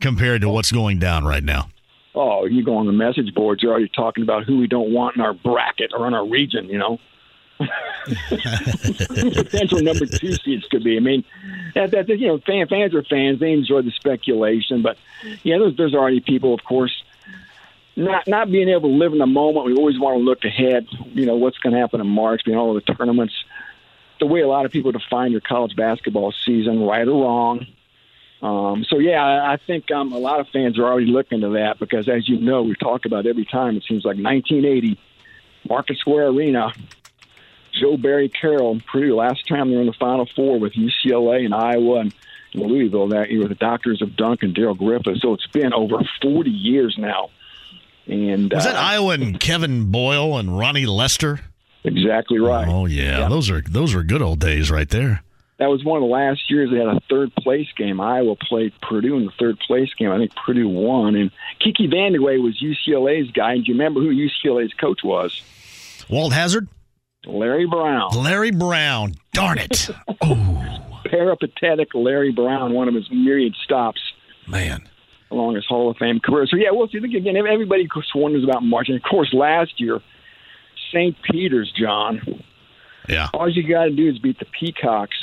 [0.00, 1.68] compared to what's going down right now?
[2.14, 5.16] Oh, you go on the message boards, you're already talking about who we don't want
[5.16, 6.98] in our bracket or in our region, you know.
[8.28, 10.96] potential number two seeds could be.
[10.96, 11.24] I mean,
[11.74, 13.40] that, that you know, fan, fans are fans.
[13.40, 14.96] They enjoy the speculation, but
[15.42, 17.02] yeah, there's, there's already people, of course,
[17.96, 19.66] not not being able to live in the moment.
[19.66, 20.86] We always want to look ahead.
[21.12, 23.34] You know, what's going to happen in March, being all of the tournaments.
[24.20, 27.66] The way a lot of people define your college basketball season, right or wrong.
[28.42, 31.78] Um, so yeah, I, think um, a lot of fans are already looking to that
[31.78, 33.76] because, as you know, we talk about every time.
[33.76, 34.98] It seems like 1980,
[35.66, 36.72] Market Square Arena,
[37.72, 39.16] Joe Barry Carroll, Purdue.
[39.16, 42.14] Last time they were in the Final Four with UCLA and Iowa and
[42.54, 45.18] Louisville that year the Doctors of Dunk and Darrell Griffith.
[45.20, 47.30] So it's been over 40 years now.
[48.06, 51.40] And was uh, that Iowa and Kevin Boyle and Ronnie Lester?
[51.84, 52.66] Exactly right.
[52.68, 53.28] Oh yeah, Yeah.
[53.28, 55.22] those are those are good old days right there.
[55.58, 58.00] that was one of the last years they had a third place game.
[58.00, 60.10] Iowa played Purdue in the third place game.
[60.10, 61.14] I think Purdue won.
[61.14, 63.52] And Kiki Vandeweghe was UCLA's guy.
[63.54, 65.42] And do you remember who UCLA's coach was?
[66.08, 66.68] Walt Hazzard,
[67.26, 68.10] Larry Brown.
[68.16, 69.14] Larry Brown.
[69.32, 69.88] Darn it!
[70.22, 74.00] oh Peripatetic Larry Brown, one of his myriad stops
[74.46, 74.88] man,
[75.34, 76.46] along his Hall of Fame career.
[76.46, 78.88] So, yeah, well, see, think again, everybody wonders about March.
[78.88, 80.00] And, of course, last year,
[80.92, 81.16] St.
[81.22, 82.42] Peter's, John,
[83.08, 83.28] yeah.
[83.34, 85.16] all you got to do is beat the Peacocks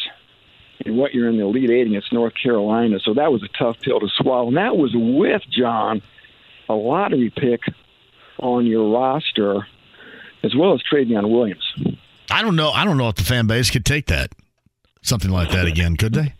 [0.86, 3.00] and what you're in the Elite Eight against North Carolina.
[3.04, 4.48] So that was a tough pill to swallow.
[4.48, 6.02] And that was with, John,
[6.70, 7.62] a lottery pick
[8.40, 9.68] on your roster,
[10.44, 11.64] as well as Trevion Williams.
[12.30, 12.72] I don't know.
[12.72, 14.32] I don't know if the fan base could take that
[15.02, 15.98] something like that again.
[15.98, 16.34] Could they?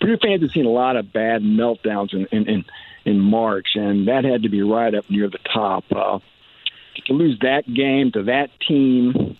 [0.00, 2.64] Purdue fans have seen a lot of bad meltdowns and, in, in,
[3.04, 5.84] in March, and that had to be right up near the top.
[5.90, 6.18] Uh,
[7.06, 9.36] to lose that game to that team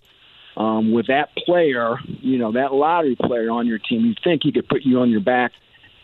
[0.57, 4.51] um, with that player, you know, that lottery player on your team, you'd think he
[4.51, 5.51] could put you on your back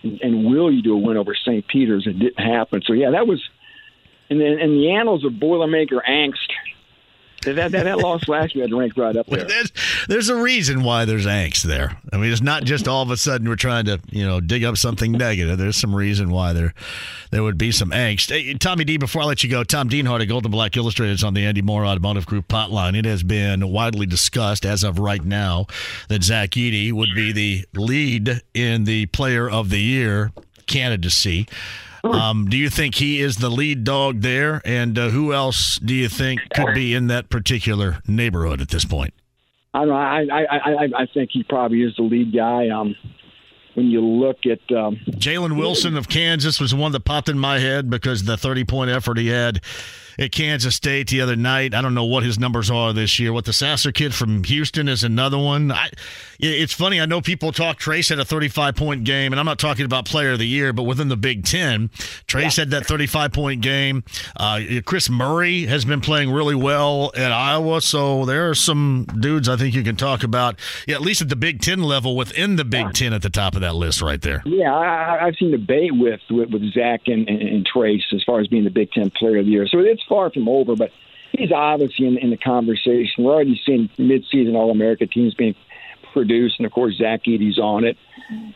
[0.03, 1.67] and, and will you do a win over St.
[1.67, 2.07] Peter's.
[2.07, 2.81] It didn't happen.
[2.85, 3.41] So, yeah, that was
[4.29, 6.48] in the, in the annals of Boilermaker angst.
[7.45, 9.45] That, that, that, loss last year right up there.
[9.45, 9.71] There's,
[10.07, 11.97] there's a reason why there's angst there.
[12.11, 14.63] I mean, it's not just all of a sudden we're trying to, you know, dig
[14.63, 15.57] up something negative.
[15.57, 16.73] There's some reason why there
[17.31, 18.29] there would be some angst.
[18.29, 21.13] Hey, Tommy D, before I let you go, Tom Dienhart of Gold and Black Illustrated
[21.13, 22.97] is on the Andy Moore Automotive Group hotline.
[22.97, 25.67] It has been widely discussed as of right now
[26.09, 30.31] that Zach Edey would be the lead in the Player of the Year
[30.67, 31.47] candidacy.
[32.03, 34.61] Um, do you think he is the lead dog there?
[34.65, 38.85] And uh, who else do you think could be in that particular neighborhood at this
[38.85, 39.13] point?
[39.73, 39.95] I don't know.
[39.95, 42.69] I, I, I, I think he probably is the lead guy.
[42.69, 42.95] Um,
[43.75, 47.37] when you look at um, Jalen Wilson of Kansas was the one that popped in
[47.37, 49.61] my head because the 30 point effort he had
[50.19, 51.73] at Kansas State the other night.
[51.73, 53.31] I don't know what his numbers are this year.
[53.31, 55.71] What the Sasser kid from Houston is another one.
[55.71, 55.89] I,
[56.39, 56.99] it's funny.
[56.99, 60.05] I know people talk Trayce had a 35 point game, and I'm not talking about
[60.05, 61.89] player of the year, but within the Big Ten,
[62.27, 64.03] Trayce had that 35 point game.
[64.35, 69.47] Uh, Kris Murray has been playing really well at Iowa, so there are some dudes
[69.47, 72.57] I think you can talk about, yeah, at least at the Big Ten level within
[72.57, 74.43] the Big Ten at the top of that list right there.
[74.45, 78.39] Yeah, I, I've seen debate with with, with Zach and, and, and Trayce as far
[78.41, 79.67] as being the Big Ten Player of the Year.
[79.67, 80.89] So it's far from over, but
[81.31, 83.23] he's obviously in, in the conversation.
[83.23, 85.55] We're already seeing midseason All America teams being
[86.11, 87.97] produced, and of course Zach Edey's on it.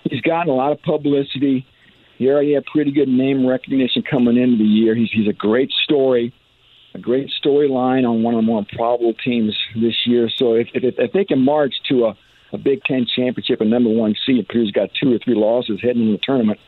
[0.03, 1.65] He's gotten a lot of publicity.
[2.17, 4.95] He already had pretty good name recognition coming into the year.
[4.95, 6.33] He's he's a great story,
[6.93, 10.29] a great storyline on one of the more probable teams this year.
[10.37, 12.17] So if, if, if they can march to a
[12.53, 14.47] a Big Ten championship, a number one seed.
[14.47, 16.59] Purdue's got two or three losses heading into the tournament.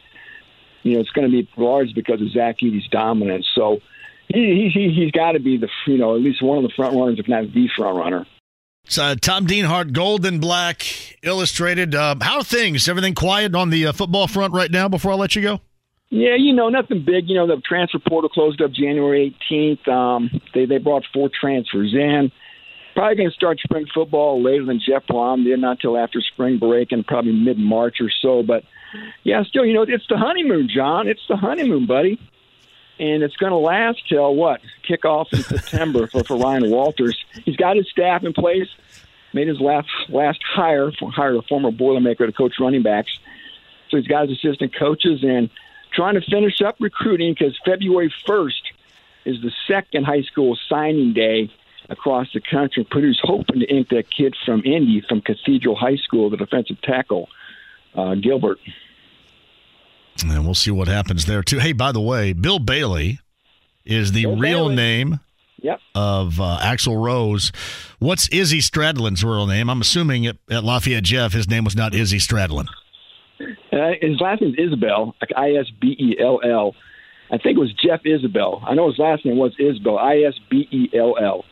[0.82, 3.48] You know, it's going to be large because of Zach Edey's dominance.
[3.56, 3.80] So
[4.28, 6.96] he, he, he's got to be the, you know, at least one of the front
[6.96, 8.28] runners, if not the front runner.
[8.88, 10.84] So, uh, Tom Dienhart, Golden Black
[11.24, 11.96] Illustrated.
[11.96, 12.88] Uh, how are things?
[12.88, 15.62] Everything quiet on the uh, football front right now before I let you go?
[16.10, 17.28] Yeah, you know, nothing big.
[17.28, 19.88] You know, the transfer portal closed up January 18th.
[19.88, 22.32] Um, they, they brought four transfers in
[22.96, 26.58] probably going to start spring football later than Jeff Brohm did, not till after spring
[26.58, 28.42] break and probably mid March or so.
[28.42, 28.64] But
[29.24, 31.08] yeah, still, you know, it's the honeymoon, John.
[31.08, 32.20] It's the honeymoon, buddy.
[32.98, 34.62] And it's going to last till what?
[34.88, 37.18] Kickoff in September for, for Ryan Walters.
[37.44, 38.70] He's got his staff in place.
[39.34, 43.20] Made his last last hire, hired a former Boilermaker to coach running backs.
[43.90, 45.50] So he's got his assistant coaches and
[45.92, 48.62] trying to finish up recruiting because February 1st
[49.26, 51.52] is the second high school signing day
[51.90, 52.84] across the country.
[52.84, 57.30] Purdue's hoping to ink that kid from Indy, from Cathedral High School, the defensive tackle,
[57.94, 58.60] uh, Gilbert.
[60.23, 61.60] And we'll see what happens there, too.
[61.60, 63.19] Hey, by the way, Bill Bailey
[63.84, 64.75] is the Bill real Bailey.
[64.75, 65.19] name
[65.62, 65.80] Yep.
[65.95, 67.51] of uh, Axl Rose.
[67.99, 69.69] What's Izzy Stradlin's real name?
[69.69, 72.67] I'm assuming at, at Lafayette Jeff, his name was not Izzy Stradlin.
[73.39, 76.75] Uh, his last name is Isbell, like I S B E L L.
[77.32, 78.62] I think it was Jeff Isbell.
[78.65, 81.43] I know his last name was Isbell, I S B E L L.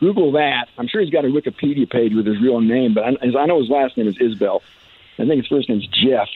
[0.00, 0.68] Google that.
[0.78, 3.58] I'm sure he's got a Wikipedia page with his real name, but I, I know
[3.60, 4.60] his last name is Isbell.
[5.18, 6.28] I think his first name's Jeff.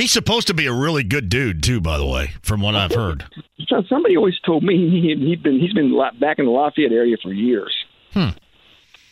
[0.00, 2.94] He's supposed to be a really good dude, too, by the way, from what I've
[2.94, 3.26] heard.
[3.68, 7.18] So somebody always told me he, he'd been he's been back in the Lafayette area
[7.22, 7.74] for years.
[8.14, 8.30] Hmm.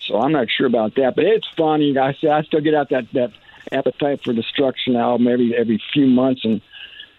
[0.06, 1.96] So I'm not sure about that, but it's funny.
[1.98, 3.32] I say I still get out that that
[3.70, 6.62] appetite for destruction album every every few months, and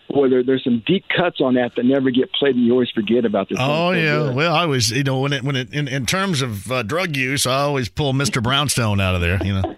[0.10, 2.90] boy, there, there's some deep cuts on that that never get played, and you always
[2.90, 3.60] forget about this.
[3.62, 6.72] Oh yeah, well, I always, you know, when it when it in, in terms of
[6.72, 8.42] uh, drug use, I always pull Mr.
[8.42, 9.76] Brownstone out of there, you know.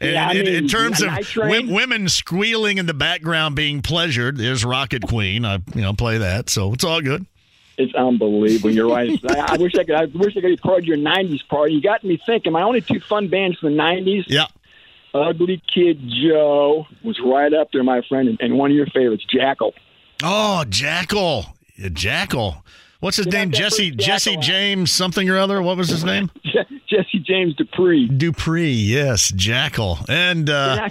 [0.00, 3.82] And Yeah, I in, in terms of Night Train- women squealing in the background being
[3.82, 5.44] pleasured, there's Rocket Queen.
[5.44, 7.26] I you know play that, so it's all good.
[7.78, 8.70] It's unbelievable.
[8.70, 9.18] You're right.
[9.30, 9.94] I, I wish I could.
[9.94, 11.74] I wish I could be part of your '90s party.
[11.74, 12.52] You got me thinking.
[12.52, 14.46] My only two fun bands from the '90s, Yeah.
[15.14, 19.24] Ugly Kid Joe was right up there, my friend, and, and one of your favorites,
[19.32, 19.72] Jackyl.
[20.22, 21.46] Oh, Jackyl,
[21.78, 22.62] Jackyl.
[23.02, 23.50] What's his out name?
[23.50, 25.60] Jesse Jesse James something or other.
[25.60, 26.30] What was his name?
[26.88, 28.06] Jesse James Dupree.
[28.06, 28.70] Dupree.
[28.70, 30.08] Yes, Jackyl.
[30.08, 30.88] And uh,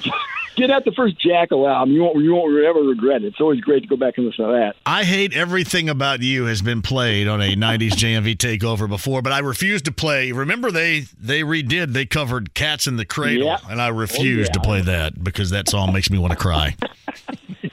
[0.57, 1.95] Get out the first Jackyl album.
[1.95, 2.21] You won't.
[2.21, 3.27] You won't ever regret it.
[3.27, 4.75] It's always great to go back and listen to that.
[4.85, 9.31] I hate everything about you has been played on a '90s JMV takeover before, but
[9.31, 10.33] I refuse to play.
[10.33, 13.59] Remember they they redid they covered "Cats in the Cradle," Yeah.
[13.69, 14.53] and I refuse yeah.
[14.53, 16.75] to play that because that song makes me want to cry.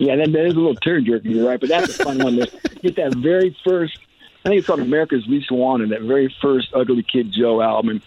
[0.00, 1.32] Yeah, that, that is a little tear jerking.
[1.32, 2.46] You're right, but that's a fun one to
[2.82, 3.98] get that very first.
[4.48, 5.90] I think it's called America's Least Wanted.
[5.90, 8.00] That very first Ugly Kid Joe album,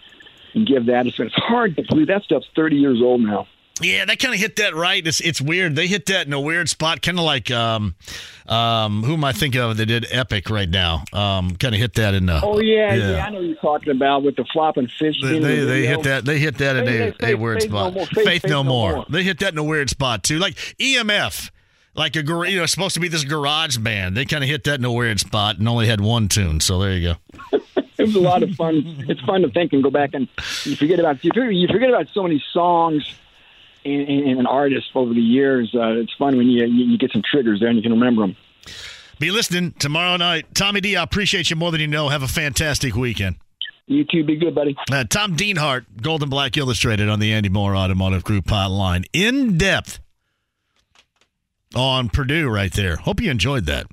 [0.54, 1.06] and, give that.
[1.06, 1.26] a spin.
[1.26, 3.46] It's hard to believe that stuff's 30 years old now.
[3.80, 5.06] Yeah, they kind of hit that right.
[5.06, 5.76] It's it's weird.
[5.76, 7.94] They hit that in a weird spot, kind of like um,
[8.46, 9.76] um, who am I thinking of?
[9.76, 11.04] They did Epic right now.
[11.12, 12.40] Um, kind of hit that in the.
[12.42, 13.26] Oh yeah, yeah, Yeah.
[13.26, 15.16] I know what you're talking about with the flopping fish.
[15.22, 16.24] They, they, the they hit that.
[16.24, 17.94] They hit that in a, a Faith- weird Faith No spot.
[17.94, 18.06] More.
[18.06, 18.92] Faith, Faith- no, No more.
[18.96, 19.06] More.
[19.08, 20.38] They hit that in a weird spot too.
[20.38, 21.50] Like EMF,
[21.94, 24.16] like a you know, supposed to be this garage band.
[24.16, 26.60] They kind of hit that in a weird spot and only had one tune.
[26.60, 27.58] So there you go.
[27.98, 29.04] It was a lot of fun.
[29.08, 30.26] it's fun to think and go back and
[30.64, 33.08] you forget about you forget, you forget about so many songs
[33.84, 35.72] and, and, and artists over the years.
[35.72, 38.22] Uh, it's fun when you, you you get some triggers there and you can remember
[38.22, 38.36] them.
[39.20, 40.52] Be listening tomorrow night.
[40.52, 42.08] Tommy D, I appreciate you more than you know.
[42.08, 43.36] Have a fantastic weekend.
[43.86, 44.24] You too.
[44.24, 44.76] Be good, buddy.
[44.90, 49.04] Uh, Tom Dienhart, Golden Black Illustrated on the Andy Moore Automotive Group hotline.
[49.12, 50.00] In depth
[51.74, 52.96] on Purdue right there.
[52.96, 53.86] Hope you enjoyed that.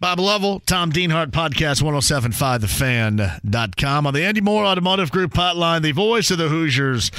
[0.00, 4.06] Bob Lovell, Tom Dienhart, Podcast 1075thefan.com.
[4.06, 7.10] On the Andy Moore Automotive Group hotline, the voice of the Hoosiers.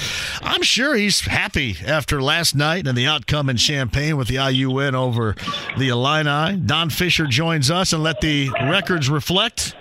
[0.41, 4.69] I'm sure he's happy after last night and the outcome in Champaign with the IU
[4.69, 5.33] win over
[5.79, 6.57] the Illini.
[6.57, 9.73] Don Fischer joins us and let the records reflect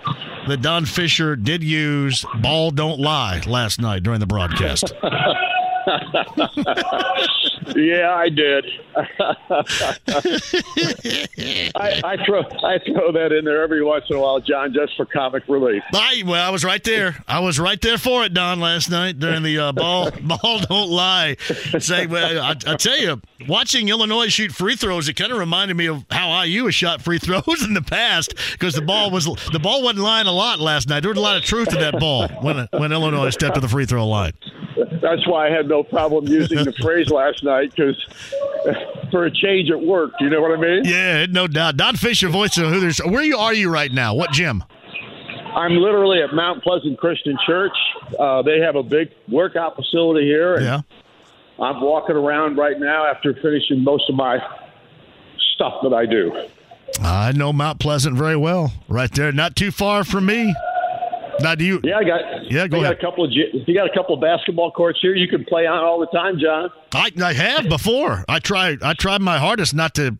[0.47, 4.91] that Don Fischer did use ball don't lie last night during the broadcast.
[7.75, 8.65] Yeah, I did.
[11.75, 14.95] I, I throw I throw that in there every once in a while, John, just
[14.95, 15.83] for comic relief.
[15.93, 17.23] I, well, I was right there.
[17.27, 20.89] I was right there for it, Don, last night during the uh, ball ball don't
[20.89, 21.37] lie.
[21.79, 25.75] Say, well, I, I tell you, watching Illinois shoot free throws, it kind of reminded
[25.75, 29.25] me of how IU has shot free throws in the past because the ball was
[29.51, 30.99] the ball wasn't lying a lot last night.
[31.01, 33.69] There was a lot of truth to that ball when when Illinois stepped to the
[33.69, 34.33] free throw line.
[35.01, 38.03] That's why I had no problem using the phrase last night because
[39.11, 40.15] for a change it worked.
[40.21, 40.83] You know what I mean?
[40.85, 41.77] Yeah, no doubt.
[41.77, 42.99] Don Fischer, voice of Hooters.
[42.99, 44.13] Where you are you right now?
[44.13, 44.63] What gym?
[45.55, 47.71] I'm literally at Mount Pleasant Christian Church.
[48.19, 50.55] Uh, they have a big workout facility here.
[50.55, 50.81] And Yeah.
[51.57, 54.37] I'm walking around right now after finishing most of my
[55.55, 56.33] stuff that I do.
[57.01, 58.73] I know Mount Pleasant very well.
[58.89, 60.53] Right there, not too far from me.
[61.39, 61.81] Now, do you?
[61.83, 62.51] Yeah, I got.
[62.51, 62.97] Yeah, go I got ahead.
[62.97, 63.31] a couple of.
[63.31, 65.15] You got a couple of basketball courts here.
[65.15, 66.69] You can play on all the time, John.
[66.93, 68.23] I, I have before.
[68.27, 68.81] I tried.
[68.83, 70.17] I tried my hardest not to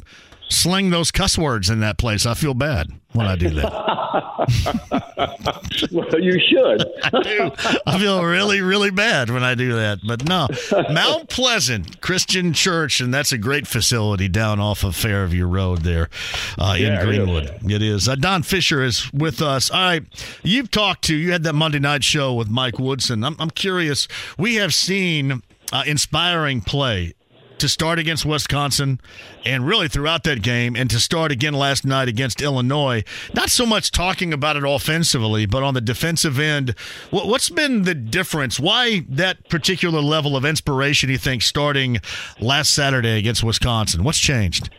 [0.49, 2.26] sling those cuss words in that place.
[2.26, 3.72] I feel bad when I do that.
[5.91, 6.86] Well, you should.
[7.13, 7.51] I do.
[7.86, 9.99] I feel really, really bad when I do that.
[10.05, 10.47] But no,
[10.91, 16.09] Mount Pleasant Christian Church, and that's a great facility down off of Fairview Road there
[16.57, 17.05] uh, in Yeah, it is.
[17.05, 17.72] Greenwood.
[17.72, 18.07] It is.
[18.07, 19.70] Uh, Don Fischer is with us.
[19.70, 20.03] All right,
[20.43, 21.16] you've talked to.
[21.16, 23.24] You had that Monday night show with Mike Woodson.
[23.24, 24.07] I'm, I'm curious.
[24.38, 25.41] We have seen
[25.72, 27.13] uh, inspiring play
[27.60, 28.99] to start against Wisconsin
[29.45, 33.03] and really throughout that game and to start again last night against Illinois.
[33.34, 36.76] Not so much talking about it offensively, but on the defensive end,
[37.12, 38.60] what, what's been the difference?
[38.60, 41.99] Why that particular level of inspiration, you think, starting
[42.39, 44.03] last Saturday against Wisconsin?
[44.03, 44.70] What's changed?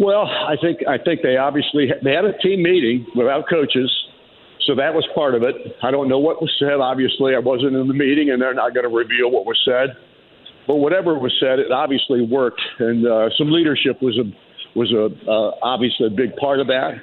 [0.00, 3.90] Well, I think I think they obviously they had a team meeting without coaches,
[4.64, 5.56] so that was part of it.
[5.82, 6.78] I don't know what was said.
[6.80, 9.96] Obviously, I wasn't in the meeting, and they're not going to reveal what was said.
[10.68, 14.28] But whatever was said, it obviously worked, and uh, some leadership was a
[14.78, 17.00] was a uh, obviously a big part of that.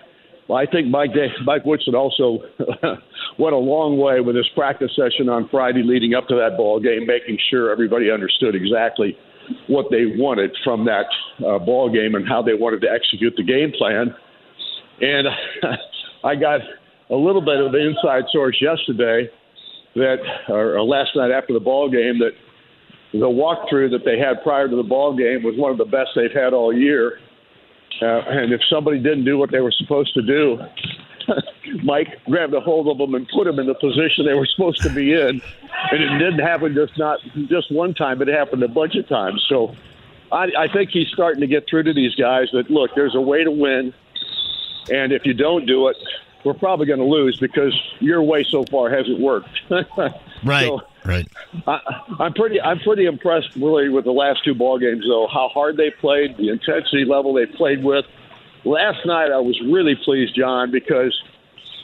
[0.53, 2.45] I think Mike Da- Mike Woodson also
[3.39, 6.79] went a long way with his practice session on Friday leading up to that ball
[6.79, 9.17] game, making sure everybody understood exactly
[9.67, 11.09] what they wanted from that
[11.41, 14.13] uh, ball game and how they wanted to execute the game plan.
[15.01, 15.27] And
[16.23, 16.61] I got
[17.09, 19.29] a little bit of an inside source yesterday
[19.95, 20.17] that,
[20.49, 22.31] or last night after the ball game, that
[23.19, 26.09] the walkthrough that they had prior to the ball game was one of the best
[26.15, 27.19] they've had all year.
[28.01, 30.59] Uh, and if somebody didn't do what they were supposed to do,
[31.83, 34.81] Mike grabbed a hold of them and put them in the position they were supposed
[34.83, 35.41] to be in.
[35.91, 39.45] And it didn't happen just not just one time; it happened a bunch of times.
[39.47, 39.75] So,
[40.31, 43.21] I, I think he's starting to get through to these guys that look, there's a
[43.21, 43.93] way to win,
[44.91, 45.97] and if you don't do it,
[46.43, 49.49] we're probably going to lose because your way so far hasn't worked.
[50.43, 50.65] right.
[50.65, 51.27] So, right.
[51.67, 51.79] I,
[52.19, 52.61] I'm pretty.
[52.61, 55.27] I'm pretty impressed, really, with the last two ball games, though.
[55.31, 58.05] How hard they played, the intensity level they played with.
[58.63, 61.15] Last night, I was really pleased, John, because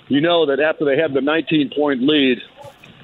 [0.07, 2.39] you know that after they had the 19 point lead,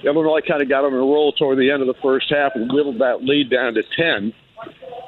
[0.03, 2.71] Illinois kind of got on a roll toward the end of the first half and
[2.71, 4.33] whittled that lead down to 10.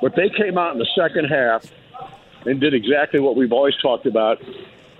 [0.01, 1.66] But they came out in the second half
[2.45, 4.41] and did exactly what we've always talked about.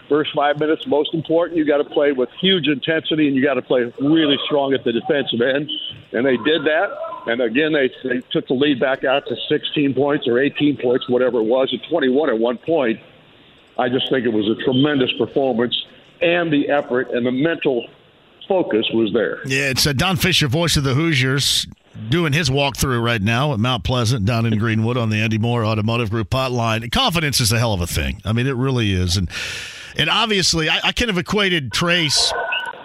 [0.10, 1.58] First five minutes, most important.
[1.58, 4.84] You got to play with huge intensity, and you got to play really strong at
[4.84, 5.70] the defensive end.
[6.12, 6.98] And they did that.
[7.28, 11.08] And again, they, they took the lead back out to 16 points or 18 points,
[11.08, 13.00] whatever it was, at 21 at one point.
[13.78, 15.76] I just think it was a tremendous performance
[16.22, 17.88] and the effort and the mental
[18.48, 19.40] focus was there.
[19.46, 21.68] Yeah, it's uh, Don Fischer, voice of the Hoosiers,
[22.10, 25.64] doing his walkthrough right now at Mount Pleasant down in Greenwood on the Andy Moore
[25.64, 26.92] Automotive Group hotline.
[26.92, 28.22] Confidence is a hell of a thing.
[28.26, 29.18] I mean, it really is.
[29.18, 29.30] And
[29.98, 32.32] and obviously, I, I kind of equated Trayce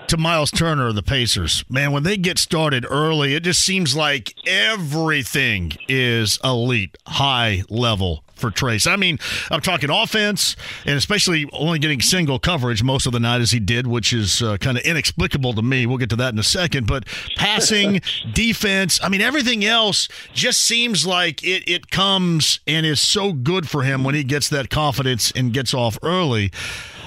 [0.09, 1.64] to Miles Turner of the Pacers.
[1.68, 8.22] Man, when they get started early, it just seems like everything is elite, high level
[8.34, 8.90] for Trayce.
[8.90, 9.18] I mean,
[9.50, 13.61] I'm talking offense, and especially only getting single coverage most of the night as he
[13.61, 15.86] did, which is uh, kind of inexplicable to me.
[15.86, 16.86] We'll get to that in a second.
[16.86, 18.02] But passing,
[18.32, 23.68] defense, I mean, everything else just seems like it, it comes and is so good
[23.68, 26.50] for him when he gets that confidence and gets off early.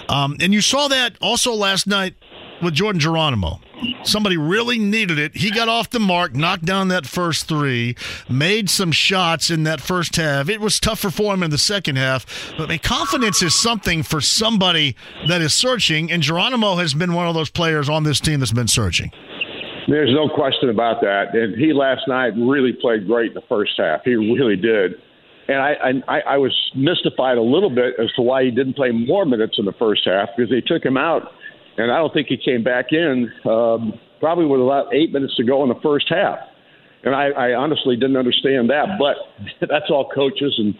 [0.10, 2.16] Um, and you saw that also last night
[2.62, 3.60] with Jordan Geronimo.
[4.03, 5.36] Somebody really needed it.
[5.36, 7.95] He got off the mark, knocked down that first three,
[8.30, 10.49] made some shots in that first half.
[10.49, 12.26] It was tougher for him in the second half,
[12.58, 14.95] but I mean, confidence is something for somebody
[15.28, 18.51] that is searching, and Geronimo has been one of those players on this team that's
[18.51, 19.12] been searching.
[19.88, 21.34] There's no question about that.
[21.34, 24.01] And he last night really played great in the first half.
[24.03, 24.95] He really did.
[25.48, 25.74] And I,
[26.08, 29.56] I, I was mystified a little bit as to why he didn't play more minutes
[29.58, 31.24] in the first half because they took him out
[31.78, 35.43] and I don't think he came back in um, probably with about eight minutes to
[35.43, 36.39] go in the first half.
[37.04, 39.16] And I, I honestly didn't understand that, but
[39.70, 40.74] that's all coaches and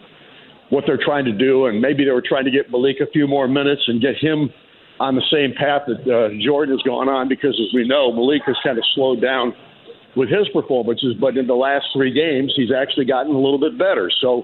[0.70, 1.66] what they're trying to do.
[1.66, 4.50] And maybe they were trying to get Malik a few more minutes and get him
[5.00, 8.42] on the same path that uh, Jordan has gone on, because as we know, Malik
[8.46, 9.54] has kind of slowed down
[10.16, 13.78] with his performances, but in the last three games, he's actually gotten a little bit
[13.78, 14.10] better.
[14.20, 14.42] So,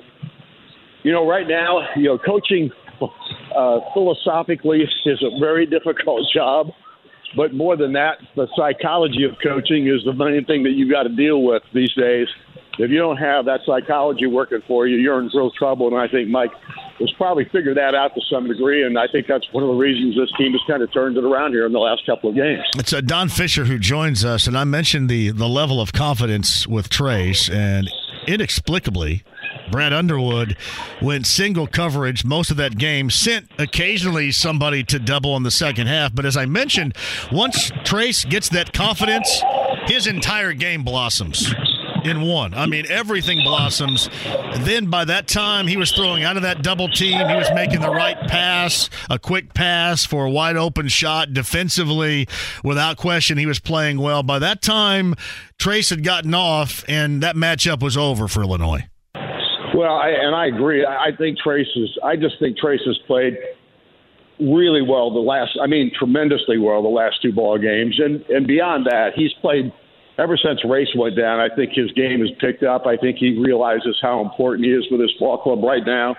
[1.04, 6.68] you know, right now, you know, coaching uh, philosophically is a very difficult job.
[7.36, 11.02] But more than that, the psychology of coaching is the main thing that you've got
[11.02, 12.28] to deal with these days.
[12.78, 15.88] If you don't have that psychology working for you, you're in real trouble.
[15.88, 16.50] And I think Mike
[16.98, 18.84] has probably figured that out to some degree.
[18.84, 21.24] And I think that's one of the reasons this team has kind of turned it
[21.24, 22.62] around here in the last couple of games.
[22.76, 24.46] It's uh, Don Fischer who joins us.
[24.46, 27.52] And I mentioned the, the level of confidence with Trayce.
[27.52, 27.90] And
[28.26, 29.22] inexplicably,
[29.70, 30.56] Brad Underwood
[31.02, 35.86] went single coverage most of that game, sent occasionally somebody to double in the second
[35.86, 36.14] half.
[36.14, 36.96] But as I mentioned,
[37.32, 39.42] once Trayce gets that confidence,
[39.86, 41.52] his entire game blossoms
[42.04, 42.54] in one.
[42.54, 44.08] I mean, everything blossoms.
[44.58, 47.26] Then by that time, he was throwing out of that double team.
[47.28, 52.28] He was making the right pass, a quick pass for a wide open shot defensively.
[52.62, 54.22] Without question, he was playing well.
[54.22, 55.14] By that time,
[55.58, 58.86] Trayce had gotten off, and that matchup was over for Illinois.
[59.74, 60.86] Well, I, and I agree.
[60.86, 61.98] I, think Trayce is.
[62.04, 63.34] I just think Trayce has played
[64.38, 65.58] really well the last.
[65.60, 69.72] I mean, tremendously well the last two ball games, and and beyond that, he's played
[70.16, 71.40] ever since race went down.
[71.40, 72.86] I think his game has picked up.
[72.86, 76.14] I think he realizes how important he is for this ball club right now,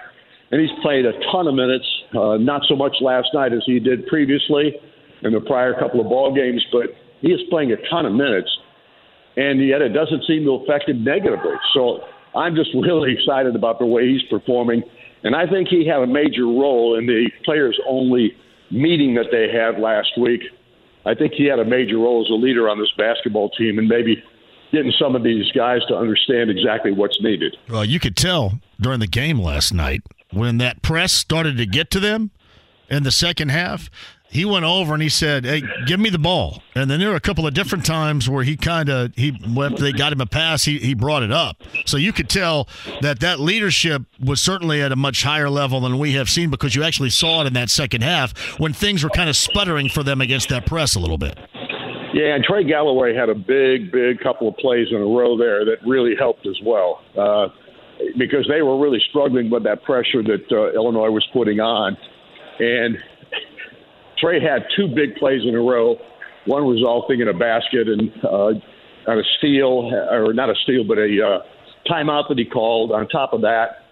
[0.51, 1.87] and he's played a ton of minutes.
[2.11, 4.75] Uh, not so much last night as he did previously
[5.23, 6.87] in the prior couple of ball games, but
[7.21, 8.49] he is playing a ton of minutes,
[9.37, 11.55] and yet it doesn't seem to affect him negatively.
[11.73, 12.03] So
[12.35, 14.83] I'm just really excited about the way he's performing.
[15.23, 18.35] And I think he had a major role in the players only
[18.71, 20.41] meeting that they had last week.
[21.05, 23.87] I think he had a major role as a leader on this basketball team and
[23.87, 24.23] maybe
[24.71, 27.55] getting some of these guys to understand exactly what's needed.
[27.69, 31.89] Well, you could tell during the game last night when that press started to get
[31.91, 32.31] to them
[32.89, 33.89] in the second half,
[34.29, 37.15] he went over and he said, "Hey, give me the ball." And then there were
[37.15, 40.25] a couple of different times where he kind of he when they got him a
[40.25, 41.57] pass, he he brought it up.
[41.85, 42.67] So you could tell
[43.01, 46.75] that that leadership was certainly at a much higher level than we have seen because
[46.75, 50.03] you actually saw it in that second half when things were kind of sputtering for
[50.03, 51.37] them against that press a little bit.
[52.13, 55.65] Yeah, and Trey Galloway had a big, big couple of plays in a row there
[55.65, 57.47] that really helped as well uh,
[58.17, 61.97] because they were really struggling with that pressure that uh, Illinois was putting on.
[62.59, 62.97] And
[64.19, 65.97] Trey had two big plays in a row.
[66.45, 68.53] One resulting in a basket and uh,
[69.07, 73.07] on a steal, or not a steal, but a uh, timeout that he called on
[73.07, 73.85] top of that.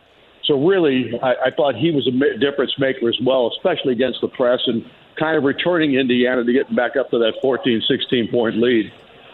[0.45, 4.27] So really, I, I thought he was a difference maker as well, especially against the
[4.27, 4.83] press and
[5.17, 8.91] kind of returning Indiana to get back up to that 14, 16 point lead.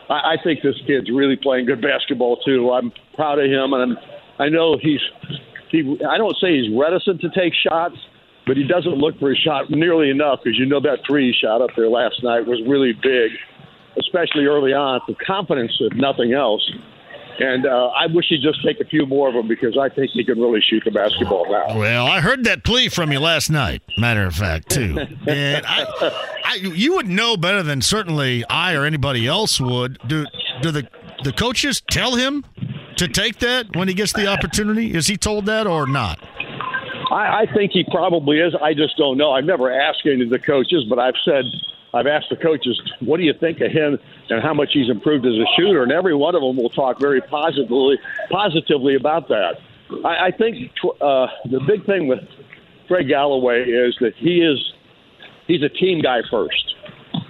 [0.09, 2.71] I, I think this kid's really playing good basketball too.
[2.71, 3.97] I'm proud of him, and I'm,
[4.37, 5.01] I know he's
[5.71, 5.97] he.
[6.07, 7.97] I don't say he's reticent to take shots,
[8.49, 11.33] but he doesn't look for a shot nearly enough because you know that three he
[11.39, 13.31] shot up there last night was really big,
[13.99, 16.67] especially early on for confidence, if nothing else.
[17.37, 20.09] And uh, I wish he'd just take a few more of them because I think
[20.13, 21.77] he can really shoot the basketball now.
[21.77, 24.97] Well, I heard that plea from you last night, matter of fact, too.
[25.27, 25.85] and I,
[26.43, 29.99] I, you would know better than certainly I or anybody else would.
[30.07, 30.25] Do,
[30.63, 30.89] do the,
[31.23, 32.43] the coaches tell him
[32.97, 34.95] to take that when he gets the opportunity?
[34.95, 36.19] Is he told that or not?
[37.12, 38.53] I, I think he probably is.
[38.62, 39.32] I just don't know.
[39.32, 41.45] I've never asked any of the coaches, but I've said–
[41.93, 43.97] I've asked the coaches, what do you think of him
[44.30, 45.84] and how much he's improved as a shooter?
[45.84, 47.97] And every one of them will talk very positively,
[48.30, 49.57] positively about that.
[50.05, 52.20] I, I think uh, the big thing with
[52.88, 54.60] Greg Galloway is that he is
[55.47, 56.76] he's a team guy first,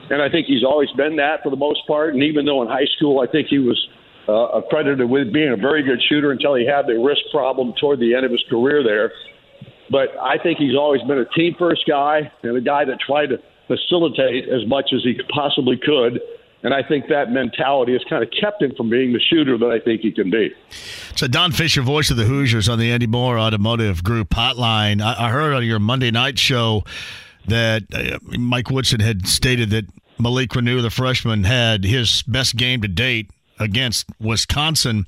[0.09, 2.13] and I think he's always been that for the most part.
[2.13, 3.79] And even though in high school, I think he was
[4.27, 7.99] uh, accredited with being a very good shooter until he had the wrist problem toward
[7.99, 9.13] the end of his career there.
[9.91, 13.27] But I think he's always been a team first guy and a guy that tried
[13.27, 13.37] to
[13.67, 16.19] facilitate as much as he possibly could.
[16.61, 19.71] And I think that mentality has kind of kept him from being the shooter that
[19.71, 20.53] I think he can be.
[21.15, 25.01] So, Don Fischer, voice of the Hoosiers on the Andy Moore Automotive Group hotline.
[25.01, 26.83] I, heard on your Monday night show
[27.47, 29.85] that uh, Mike Woodson had stated that
[30.19, 35.05] Malik Reneau, the freshman, had his best game to date against Wisconsin.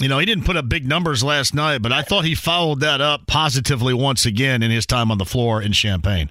[0.00, 2.80] You know, he didn't put up big numbers last night, but I thought he followed
[2.80, 6.30] that up positively once again in his time on the floor in Champaign.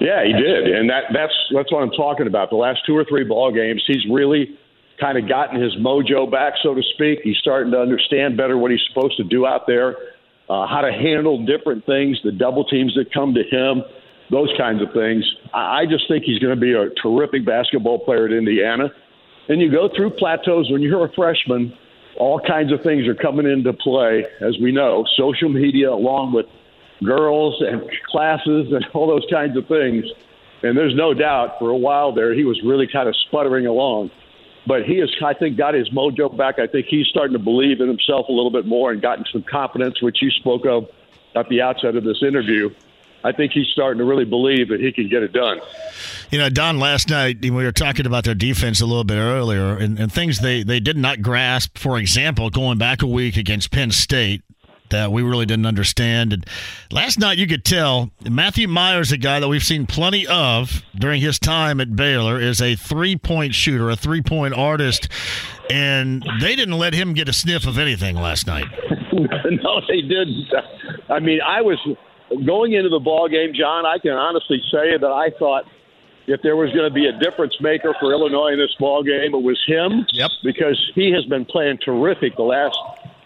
[0.00, 2.50] Yeah, he did, and that that's that's what I'm talking about.
[2.50, 4.58] The last two or three ball games, he's really
[5.00, 7.20] kind of gotten his mojo back, so to speak.
[7.22, 9.96] He's starting to understand better what he's supposed to do out there,
[10.48, 13.82] uh, how to handle different things, the double teams that come to him,
[14.30, 15.24] those kinds of things.
[15.54, 18.90] I, I just think he's going to be a terrific basketball player at Indiana.
[19.48, 21.76] And you go through plateaus when you're a freshman.
[22.18, 25.04] All kinds of things are coming into play, as we know.
[25.16, 26.46] Social media, along with
[27.04, 30.04] girls and classes and all those kinds of things.
[30.62, 34.10] And there's no doubt for a while there he was really kind of sputtering along.
[34.66, 36.58] But he has, I think, got his mojo back.
[36.58, 39.44] I think he's starting to believe in himself a little bit more and gotten some
[39.48, 40.88] confidence, which you spoke of
[41.36, 42.70] at the outset of this interview.
[43.26, 45.58] I think he's starting to really believe that he can get it done.
[46.30, 49.76] You know, Don, last night we were talking about their defense a little bit earlier
[49.76, 51.76] and, and things they, they did not grasp.
[51.76, 54.42] For example, going back a week against Penn State,
[54.90, 56.32] that we really didn't understand.
[56.32, 56.46] And
[56.92, 61.20] last night, you could tell Matthew Myers, a guy that we've seen plenty of during
[61.20, 65.08] his time at Baylor, is a three point shooter, a three point artist,
[65.68, 68.66] and they didn't let him get a sniff of anything last night.
[69.12, 70.46] no, they didn't.
[71.08, 71.78] I mean, I was
[72.44, 73.86] going into the ball game, John.
[73.86, 75.64] I can honestly say that I thought
[76.26, 79.34] if there was going to be a difference maker for Illinois in this ball game,
[79.34, 80.06] it was him.
[80.12, 80.30] Yep.
[80.42, 82.76] Because he has been playing terrific the last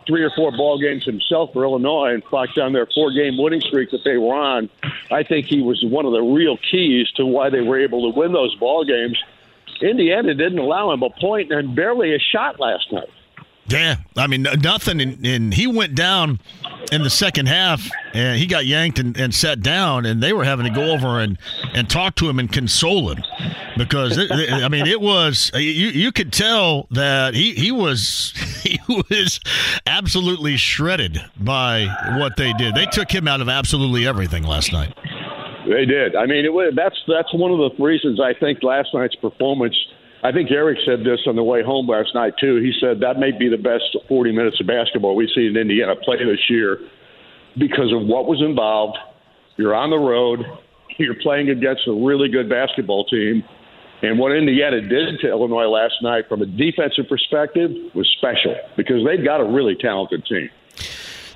[0.07, 3.61] three or four ball games himself for Illinois and clocked down their four game winning
[3.61, 4.69] streak that they were on.
[5.11, 8.19] I think he was one of the real keys to why they were able to
[8.19, 9.19] win those ball games.
[9.81, 13.09] Indiana didn't allow him a point and barely a shot last night.
[13.71, 16.41] Yeah, I mean nothing, and, and, he went down
[16.91, 20.45] in the second half, and he got yanked and, and sat down, and they were
[20.45, 21.39] having to go over and,
[21.73, 23.23] and talk to him and console him
[23.79, 28.81] because it, I mean it was you you could tell that he he was he
[28.89, 29.39] was
[29.87, 31.87] absolutely shredded by
[32.19, 32.75] what they did.
[32.75, 34.95] They took him out of absolutely everything last night.
[35.69, 36.17] They did.
[36.17, 39.77] I mean, it was, that's that's one of the reasons I think last night's performance
[40.23, 42.57] I think Eric said this on the way home last night too.
[42.57, 45.95] He said that may be the best 40 minutes of basketball we've seen in Indiana
[45.97, 46.79] play this year
[47.59, 48.99] because of what was involved.
[49.57, 50.41] You're on the road.
[50.99, 53.43] You're playing against a really good basketball team.
[54.03, 59.05] And what Indiana did to Illinois last night from a defensive perspective was special because
[59.07, 60.49] they've got a really talented team.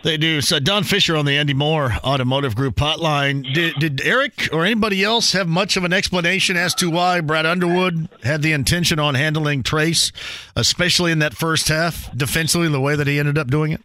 [0.04, 0.42] They do.
[0.42, 3.52] So Don Fischer on the Andy Moore Automotive Group hotline.
[3.54, 7.46] Did, did Eric or anybody else have much of an explanation as to why Brad
[7.46, 10.12] Underwood had the intention on handling Trayce,
[10.54, 13.80] especially in that first half, defensively, the way that he ended up doing it?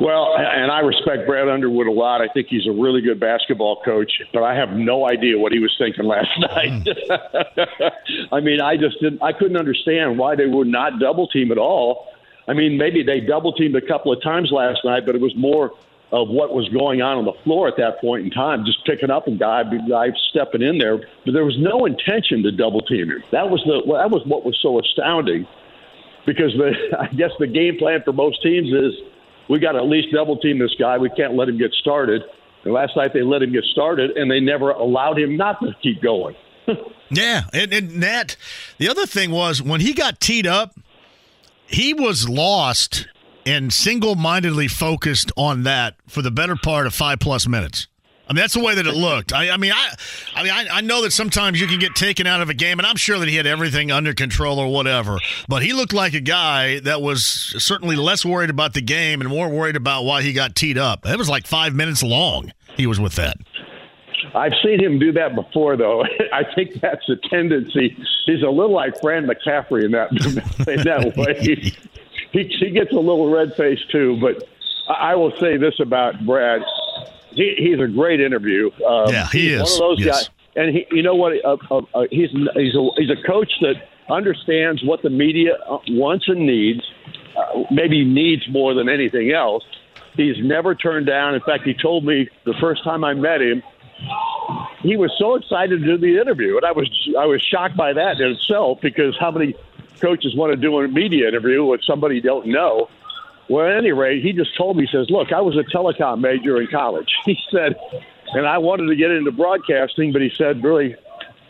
[0.00, 2.22] Well, and I respect Brad Underwood a lot.
[2.22, 5.58] I think he's a really good basketball coach, but I have no idea what he
[5.58, 6.88] was thinking last night.
[6.88, 8.32] Hmm.
[8.32, 9.22] I mean, I just didn't.
[9.22, 12.06] I couldn't understand why they would not double team at all.
[12.48, 15.34] I mean, maybe they double teamed a couple of times last night, but it was
[15.36, 15.72] more
[16.10, 19.10] of what was going on on the floor at that point in time, just picking
[19.10, 20.96] up a guy, guy stepping in there.
[20.96, 23.22] But there was no intention to double team him.
[23.30, 25.46] That was the that was what was so astounding,
[26.24, 28.94] because the I guess the game plan for most teams is
[29.50, 30.96] we got to at least double team this guy.
[30.96, 32.22] We can't let him get started.
[32.64, 35.72] And last night they let him get started, and they never allowed him not to
[35.82, 36.34] keep going.
[37.10, 38.36] yeah, and, and Nat,
[38.78, 40.74] the other thing was when he got teed up,
[41.68, 43.06] he was lost
[43.46, 47.86] and single mindedly focused on that for the better part of five plus minutes.
[48.28, 49.32] I mean, that's the way that it looked.
[49.32, 49.88] I, I mean, I,
[50.34, 52.78] I mean, I, I, know that sometimes you can get taken out of a game,
[52.78, 55.16] and I'm sure that he had everything under control or whatever.
[55.48, 59.30] But he looked like a guy that was certainly less worried about the game and
[59.30, 61.06] more worried about why he got teed up.
[61.06, 62.52] It was like five minutes long.
[62.76, 63.38] He was with that.
[64.34, 66.02] I've seen him do that before, though.
[66.32, 67.96] I think that's a tendency.
[68.26, 70.10] He's a little like Fran McCaffery in that
[70.68, 71.76] in that way
[72.32, 74.18] he, he gets a little red face too.
[74.20, 74.48] But
[74.88, 76.62] I will say this about Brad:
[77.30, 78.70] he, he's a great interview.
[78.86, 80.28] Um, yeah, he is one of those yes.
[80.28, 80.30] guys.
[80.56, 81.32] And he, you know what?
[81.44, 83.74] Uh, uh, uh, he's he's a he's a coach that
[84.10, 86.82] understands what the media uh, wants and needs.
[87.36, 89.62] Uh, maybe needs more than anything else.
[90.16, 91.34] He's never turned down.
[91.34, 93.62] In fact, he told me the first time I met him,
[94.80, 96.88] he was so excited to do the interview, and I was
[97.18, 99.54] I was shocked by that in itself because how many
[100.00, 102.88] coaches want to do a media interview with somebody you don't know.
[103.48, 106.20] Well, at any rate, he just told me, he says, Look, I was a telecom
[106.20, 107.08] major in college.
[107.24, 107.76] He said,
[108.32, 110.94] and I wanted to get into broadcasting, but he said, really,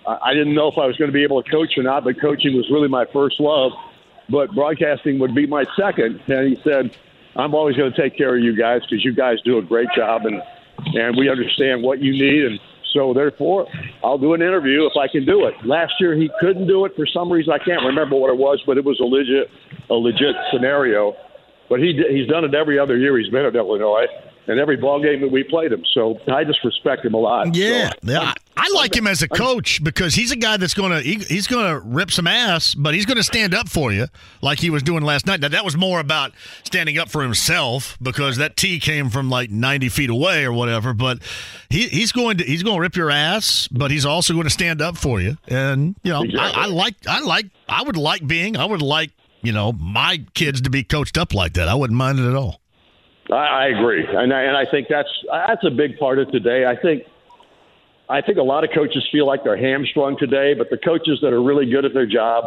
[0.07, 2.21] I didn't know if I was going to be able to coach or not, but
[2.21, 3.73] coaching was really my first love.
[4.29, 6.21] But broadcasting would be my second.
[6.29, 6.97] And he said,
[7.35, 9.89] I'm always going to take care of you guys because you guys do a great
[9.97, 10.41] job and,
[10.95, 12.45] and we understand what you need.
[12.45, 12.61] And
[12.93, 13.67] so therefore,
[14.03, 15.55] I'll do an interview if I can do it.
[15.65, 17.53] Last year he couldn't do it for some reason.
[17.53, 19.51] I can't remember what it was, but it was a legit
[19.91, 21.15] a legit scenario.
[21.69, 24.07] But he he's done it every other year he's been at Illinois
[24.47, 25.85] and every ball game that we played him.
[25.93, 27.55] So I just respect him a lot.
[27.55, 28.33] Yeah, so, yeah.
[28.59, 31.47] I like him as a coach because he's a guy that's going to he, he's
[31.47, 34.09] going to rip some ass, but he's going to stand up for you
[34.43, 35.41] like he was doing last night.
[35.41, 36.33] Now that was more about
[36.65, 40.93] standing up for himself because that tee came from like ninety feet away or whatever.
[40.93, 41.21] But
[41.71, 44.51] he, he's going to he's going to rip your ass, but he's also going to
[44.51, 45.39] stand up for you.
[45.47, 46.63] And you know, exactly.
[46.63, 50.25] I, I like I like I would like being I would like you know my
[50.35, 51.69] kids to be coached up like that.
[51.69, 52.61] I wouldn't mind it at all.
[53.31, 56.67] I, I agree, and I, and I think that's that's a big part of today.
[56.67, 57.05] I think
[58.11, 61.33] I think a lot of coaches feel like they're hamstrung today, but the coaches that
[61.33, 62.45] are really good at their job,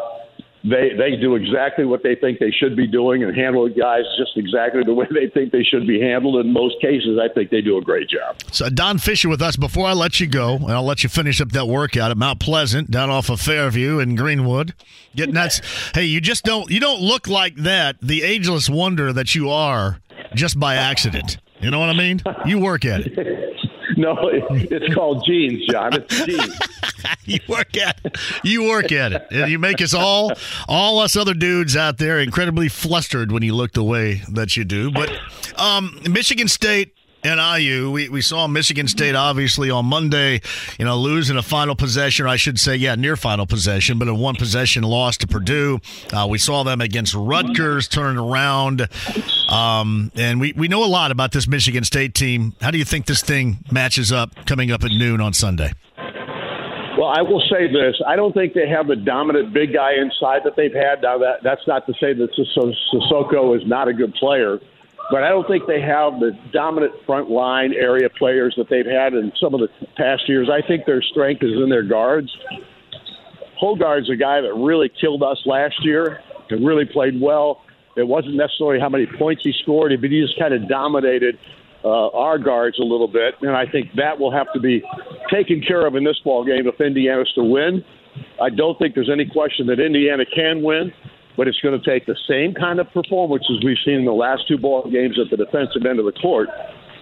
[0.63, 4.37] they they do exactly what they think they should be doing and handle guys just
[4.37, 6.43] exactly the way they think they should be handled.
[6.43, 8.37] In most cases, I think they do a great job.
[8.51, 9.55] So Don Fischer with us.
[9.55, 12.39] Before I let you go, and I'll let you finish up that workout at Mount
[12.39, 14.73] Pleasant down off of Fairview in Greenwood.
[15.15, 15.61] Getting that's
[15.93, 17.97] hey, you just don't you don't look like that.
[18.01, 19.99] The ageless wonder that you are
[20.33, 21.37] just by accident.
[21.59, 22.21] You know what I mean?
[22.45, 23.49] You work at it.
[24.01, 25.93] no, it's called jeans, John.
[25.93, 26.59] It's jeans.
[27.25, 28.17] you work at it.
[28.43, 30.31] You work at it, and you make us all,
[30.67, 34.63] all us other dudes out there, incredibly flustered when you look the way that you
[34.63, 34.91] do.
[34.91, 35.11] But
[35.57, 37.91] um, Michigan State and IU.
[37.91, 40.41] We, we saw Michigan State obviously on Monday,
[40.77, 44.07] you know, lose in a final possession, I should say, yeah, near final possession, but
[44.07, 45.79] a one possession loss to Purdue.
[46.11, 48.87] Uh, we saw them against Rutgers turn around.
[49.49, 52.53] Um, and we, we know a lot about this Michigan State team.
[52.61, 55.71] How do you think this thing matches up coming up at noon on Sunday?
[56.97, 60.41] Well, I will say this: I don't think they have the dominant big guy inside
[60.43, 61.01] that they've had.
[61.01, 64.59] Now, that that's not to say that Sissoko is not a good player,
[65.11, 69.13] but I don't think they have the dominant front line area players that they've had
[69.13, 70.49] in some of the past years.
[70.49, 72.31] I think their strength is in their guards.
[73.59, 77.61] Hoggard's a guy that really killed us last year and really played well.
[77.97, 81.37] It wasn't necessarily how many points he scored, but he just kind of dominated
[81.83, 84.83] uh, our guards a little bit, and I think that will have to be
[85.31, 87.83] taken care of in this ball game if Indiana's to win.
[88.39, 90.93] I don't think there's any question that Indiana can win
[91.37, 94.13] but it's going to take the same kind of performances as we've seen in the
[94.13, 96.49] last two ball games at the defensive end of the court.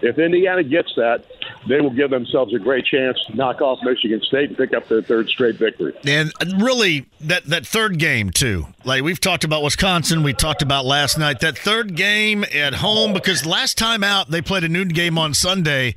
[0.01, 1.25] If Indiana gets that,
[1.67, 4.87] they will give themselves a great chance to knock off Michigan State and pick up
[4.87, 5.93] their third straight victory.
[6.05, 6.31] And
[6.61, 8.67] really, that that third game too.
[8.85, 11.41] Like we've talked about Wisconsin, we talked about last night.
[11.41, 15.33] That third game at home, because last time out they played a noon game on
[15.33, 15.95] Sunday.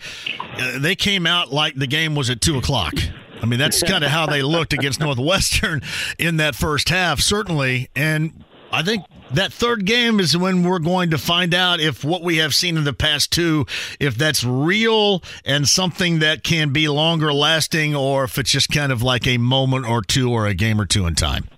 [0.59, 2.95] Uh, they came out like the game was at two o'clock.
[3.41, 5.83] I mean, that's kind of how they looked against Northwestern
[6.19, 7.89] in that first half, certainly.
[7.97, 12.23] And I think that third game is when we're going to find out if what
[12.23, 13.67] we have seen in the past two,
[13.99, 18.93] if that's real and something that can be longer lasting, or if it's just kind
[18.93, 21.49] of like a moment or two or a game or two in time.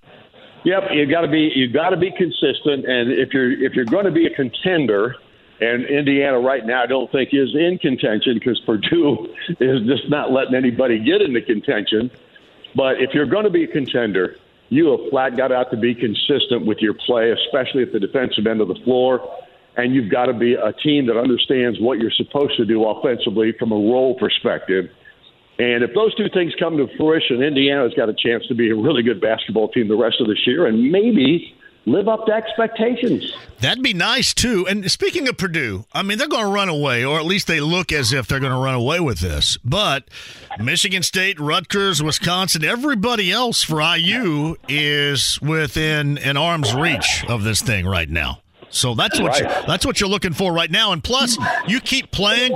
[0.64, 3.84] Yep, you got to be you got to be consistent, and if you're if you're
[3.84, 5.14] going to be a contender,
[5.60, 9.28] and Indiana right now I don't think is in contention because Purdue
[9.60, 12.10] is just not letting anybody get into contention.
[12.74, 14.36] But if you're going to be a contender,
[14.68, 18.46] you have flat got out to be consistent with your play, especially at the defensive
[18.46, 19.20] end of the floor.
[19.76, 23.52] And you've got to be a team that understands what you're supposed to do offensively
[23.58, 24.86] from a role perspective.
[25.58, 28.74] And if those two things come to fruition, Indiana's got a chance to be a
[28.74, 31.54] really good basketball team the rest of this year and maybe
[31.86, 33.34] live up to expectations.
[33.60, 34.66] That'd be nice too.
[34.68, 37.60] And speaking of Purdue, I mean they're going to run away, or at least they
[37.60, 39.56] look as if they're going to run away with this.
[39.64, 40.08] But
[40.58, 47.60] Michigan State, Rutgers, Wisconsin, everybody else for IU is within an arm's reach of this
[47.60, 48.40] thing right now.
[48.74, 49.42] So that's what right.
[49.42, 50.92] you, that's what you're looking for right now.
[50.92, 52.54] And plus, you keep playing.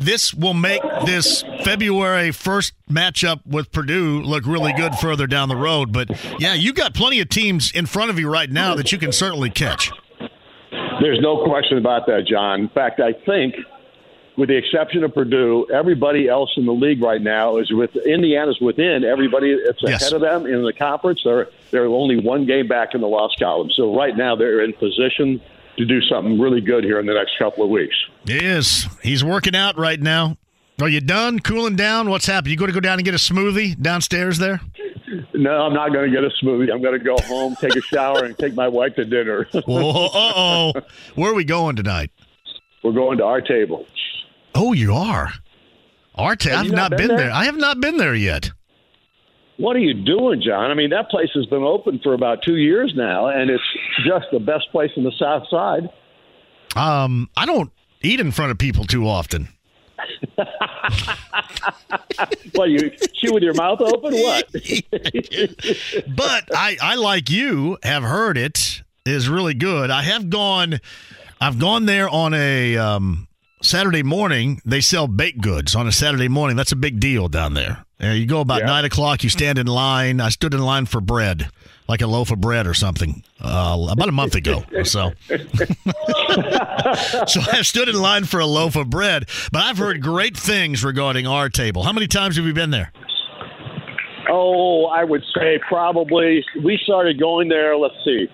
[0.00, 5.56] This will make this February first matchup with Purdue look really good further down the
[5.56, 5.92] road.
[5.92, 6.10] But
[6.40, 9.12] yeah, you've got plenty of teams in front of you right now that you can
[9.12, 9.92] certainly catch.
[11.00, 12.60] There's no question about that, John.
[12.60, 13.54] In fact, I think,
[14.36, 18.58] with the exception of Purdue, everybody else in the league right now is with Indiana's
[18.60, 20.02] within everybody that's yes.
[20.02, 21.20] ahead of them in the conference.
[21.24, 23.70] They're they're only one game back in the loss column.
[23.74, 25.40] So right now they're in position
[25.78, 27.96] to do something really good here in the next couple of weeks.
[28.26, 28.86] He is.
[29.02, 30.36] He's working out right now.
[30.80, 32.08] Are you done cooling down?
[32.08, 32.52] What's happening?
[32.52, 34.60] You going to go down and get a smoothie downstairs there?
[35.34, 36.72] No, I'm not going to get a smoothie.
[36.72, 39.48] I'm going to go home, take a shower, and take my wife to dinner.
[39.68, 40.72] oh.
[41.14, 42.10] Where are we going tonight?
[42.84, 43.86] We're going to our table.
[44.54, 45.32] Oh, you are?
[46.14, 46.58] Our table?
[46.58, 47.26] I've not, not been, been there?
[47.26, 47.30] there.
[47.32, 48.50] I have not been there yet.
[49.58, 50.70] What are you doing, John?
[50.70, 53.62] I mean, that place has been open for about two years now, and it's
[54.06, 55.90] just the best place in the South Side.
[56.76, 59.48] Um, I don't eat in front of people too often.
[62.54, 64.14] well, you chew with your mouth open?
[64.14, 64.48] What?
[66.16, 69.90] but I, I like you have heard it is really good.
[69.90, 70.78] I have gone,
[71.40, 73.27] I've gone there on a um,
[73.62, 74.60] Saturday morning.
[74.64, 76.56] They sell baked goods on a Saturday morning.
[76.56, 77.84] That's a big deal down there.
[78.02, 78.66] Uh, you go about yeah.
[78.66, 79.24] nine o'clock.
[79.24, 80.20] You stand in line.
[80.20, 81.50] I stood in line for bread,
[81.88, 85.12] like a loaf of bread or something, uh, about a month ago or so.
[85.28, 85.40] so
[87.52, 89.28] I stood in line for a loaf of bread.
[89.50, 91.82] But I've heard great things regarding our table.
[91.82, 92.92] How many times have you been there?
[94.30, 97.76] Oh, I would say probably we started going there.
[97.76, 98.28] Let's see,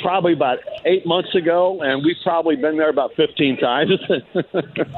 [0.00, 3.90] probably about eight months ago, and we've probably been there about 15 times.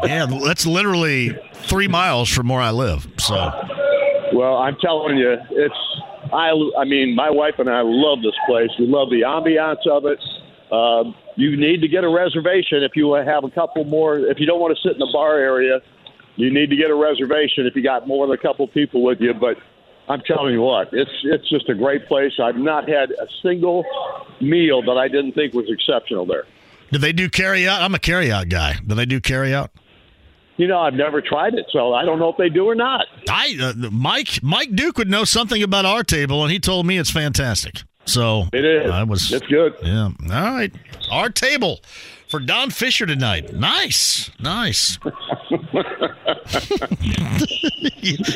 [0.05, 3.07] yeah, that's literally three miles from where I live.
[3.19, 3.35] So
[4.33, 5.75] well, I'm telling you, it's
[6.33, 6.51] I.
[6.79, 8.71] I mean, my wife and I love this place.
[8.79, 10.19] We love the ambiance of it.
[10.73, 14.19] Uh, you need to get a reservation if you have a couple more.
[14.19, 15.81] If you don't want to sit in the bar area,
[16.37, 19.21] you need to get a reservation if you got more than a couple people with
[19.21, 19.35] you.
[19.35, 19.57] But
[20.09, 22.33] I'm telling you what, it's it's just a great place.
[22.43, 23.85] I've not had a single
[24.41, 26.45] meal that I didn't think was exceptional there.
[26.91, 27.83] Do they do carry out?
[27.83, 28.75] I'm a carry out guy.
[28.87, 29.71] Do they do carry out?
[30.57, 33.07] you know, I've never tried it, so I don't know if they do or not.
[33.29, 36.99] I uh, Mike Mike Duke would know something about our table, and he told me
[36.99, 37.83] it's fantastic.
[38.05, 38.91] So it is.
[38.91, 39.33] I was.
[39.33, 39.75] It's good.
[39.83, 40.11] Yeah.
[40.25, 40.73] All right.
[41.11, 41.81] Our table
[42.33, 43.53] for Don Fischer tonight.
[43.53, 44.31] Nice.
[44.41, 44.97] Nice.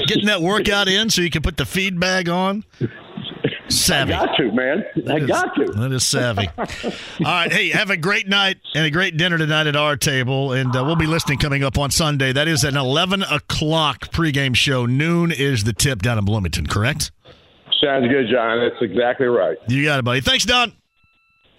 [0.06, 2.62] Getting that workout in so you can put the feed bag on.
[3.68, 4.12] Savvy.
[4.12, 4.84] I got to, man.
[5.08, 5.64] I is, got to.
[5.72, 6.46] That is savvy.
[6.58, 7.50] All right.
[7.50, 10.52] Hey, have a great night and a great dinner tonight at our table.
[10.52, 12.34] And uh, we'll be listening coming up on Sunday.
[12.34, 14.84] That is an 11 o'clock pregame show.
[14.84, 17.12] Noon is the tip down in Bloomington, correct?
[17.82, 18.60] Sounds good, John.
[18.60, 19.56] That's exactly right.
[19.68, 20.20] You got it, buddy.
[20.20, 20.74] Thanks, Don.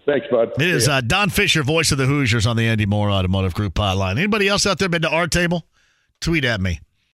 [0.08, 0.54] Thanks, bud.
[0.62, 3.74] It is uh, Don Fischer, voice of the Hoosiers on the Andy Moore Automotive Group
[3.74, 4.12] hotline.
[4.12, 5.68] Anybody else out there been to our table?
[6.22, 6.80] Tweet at me.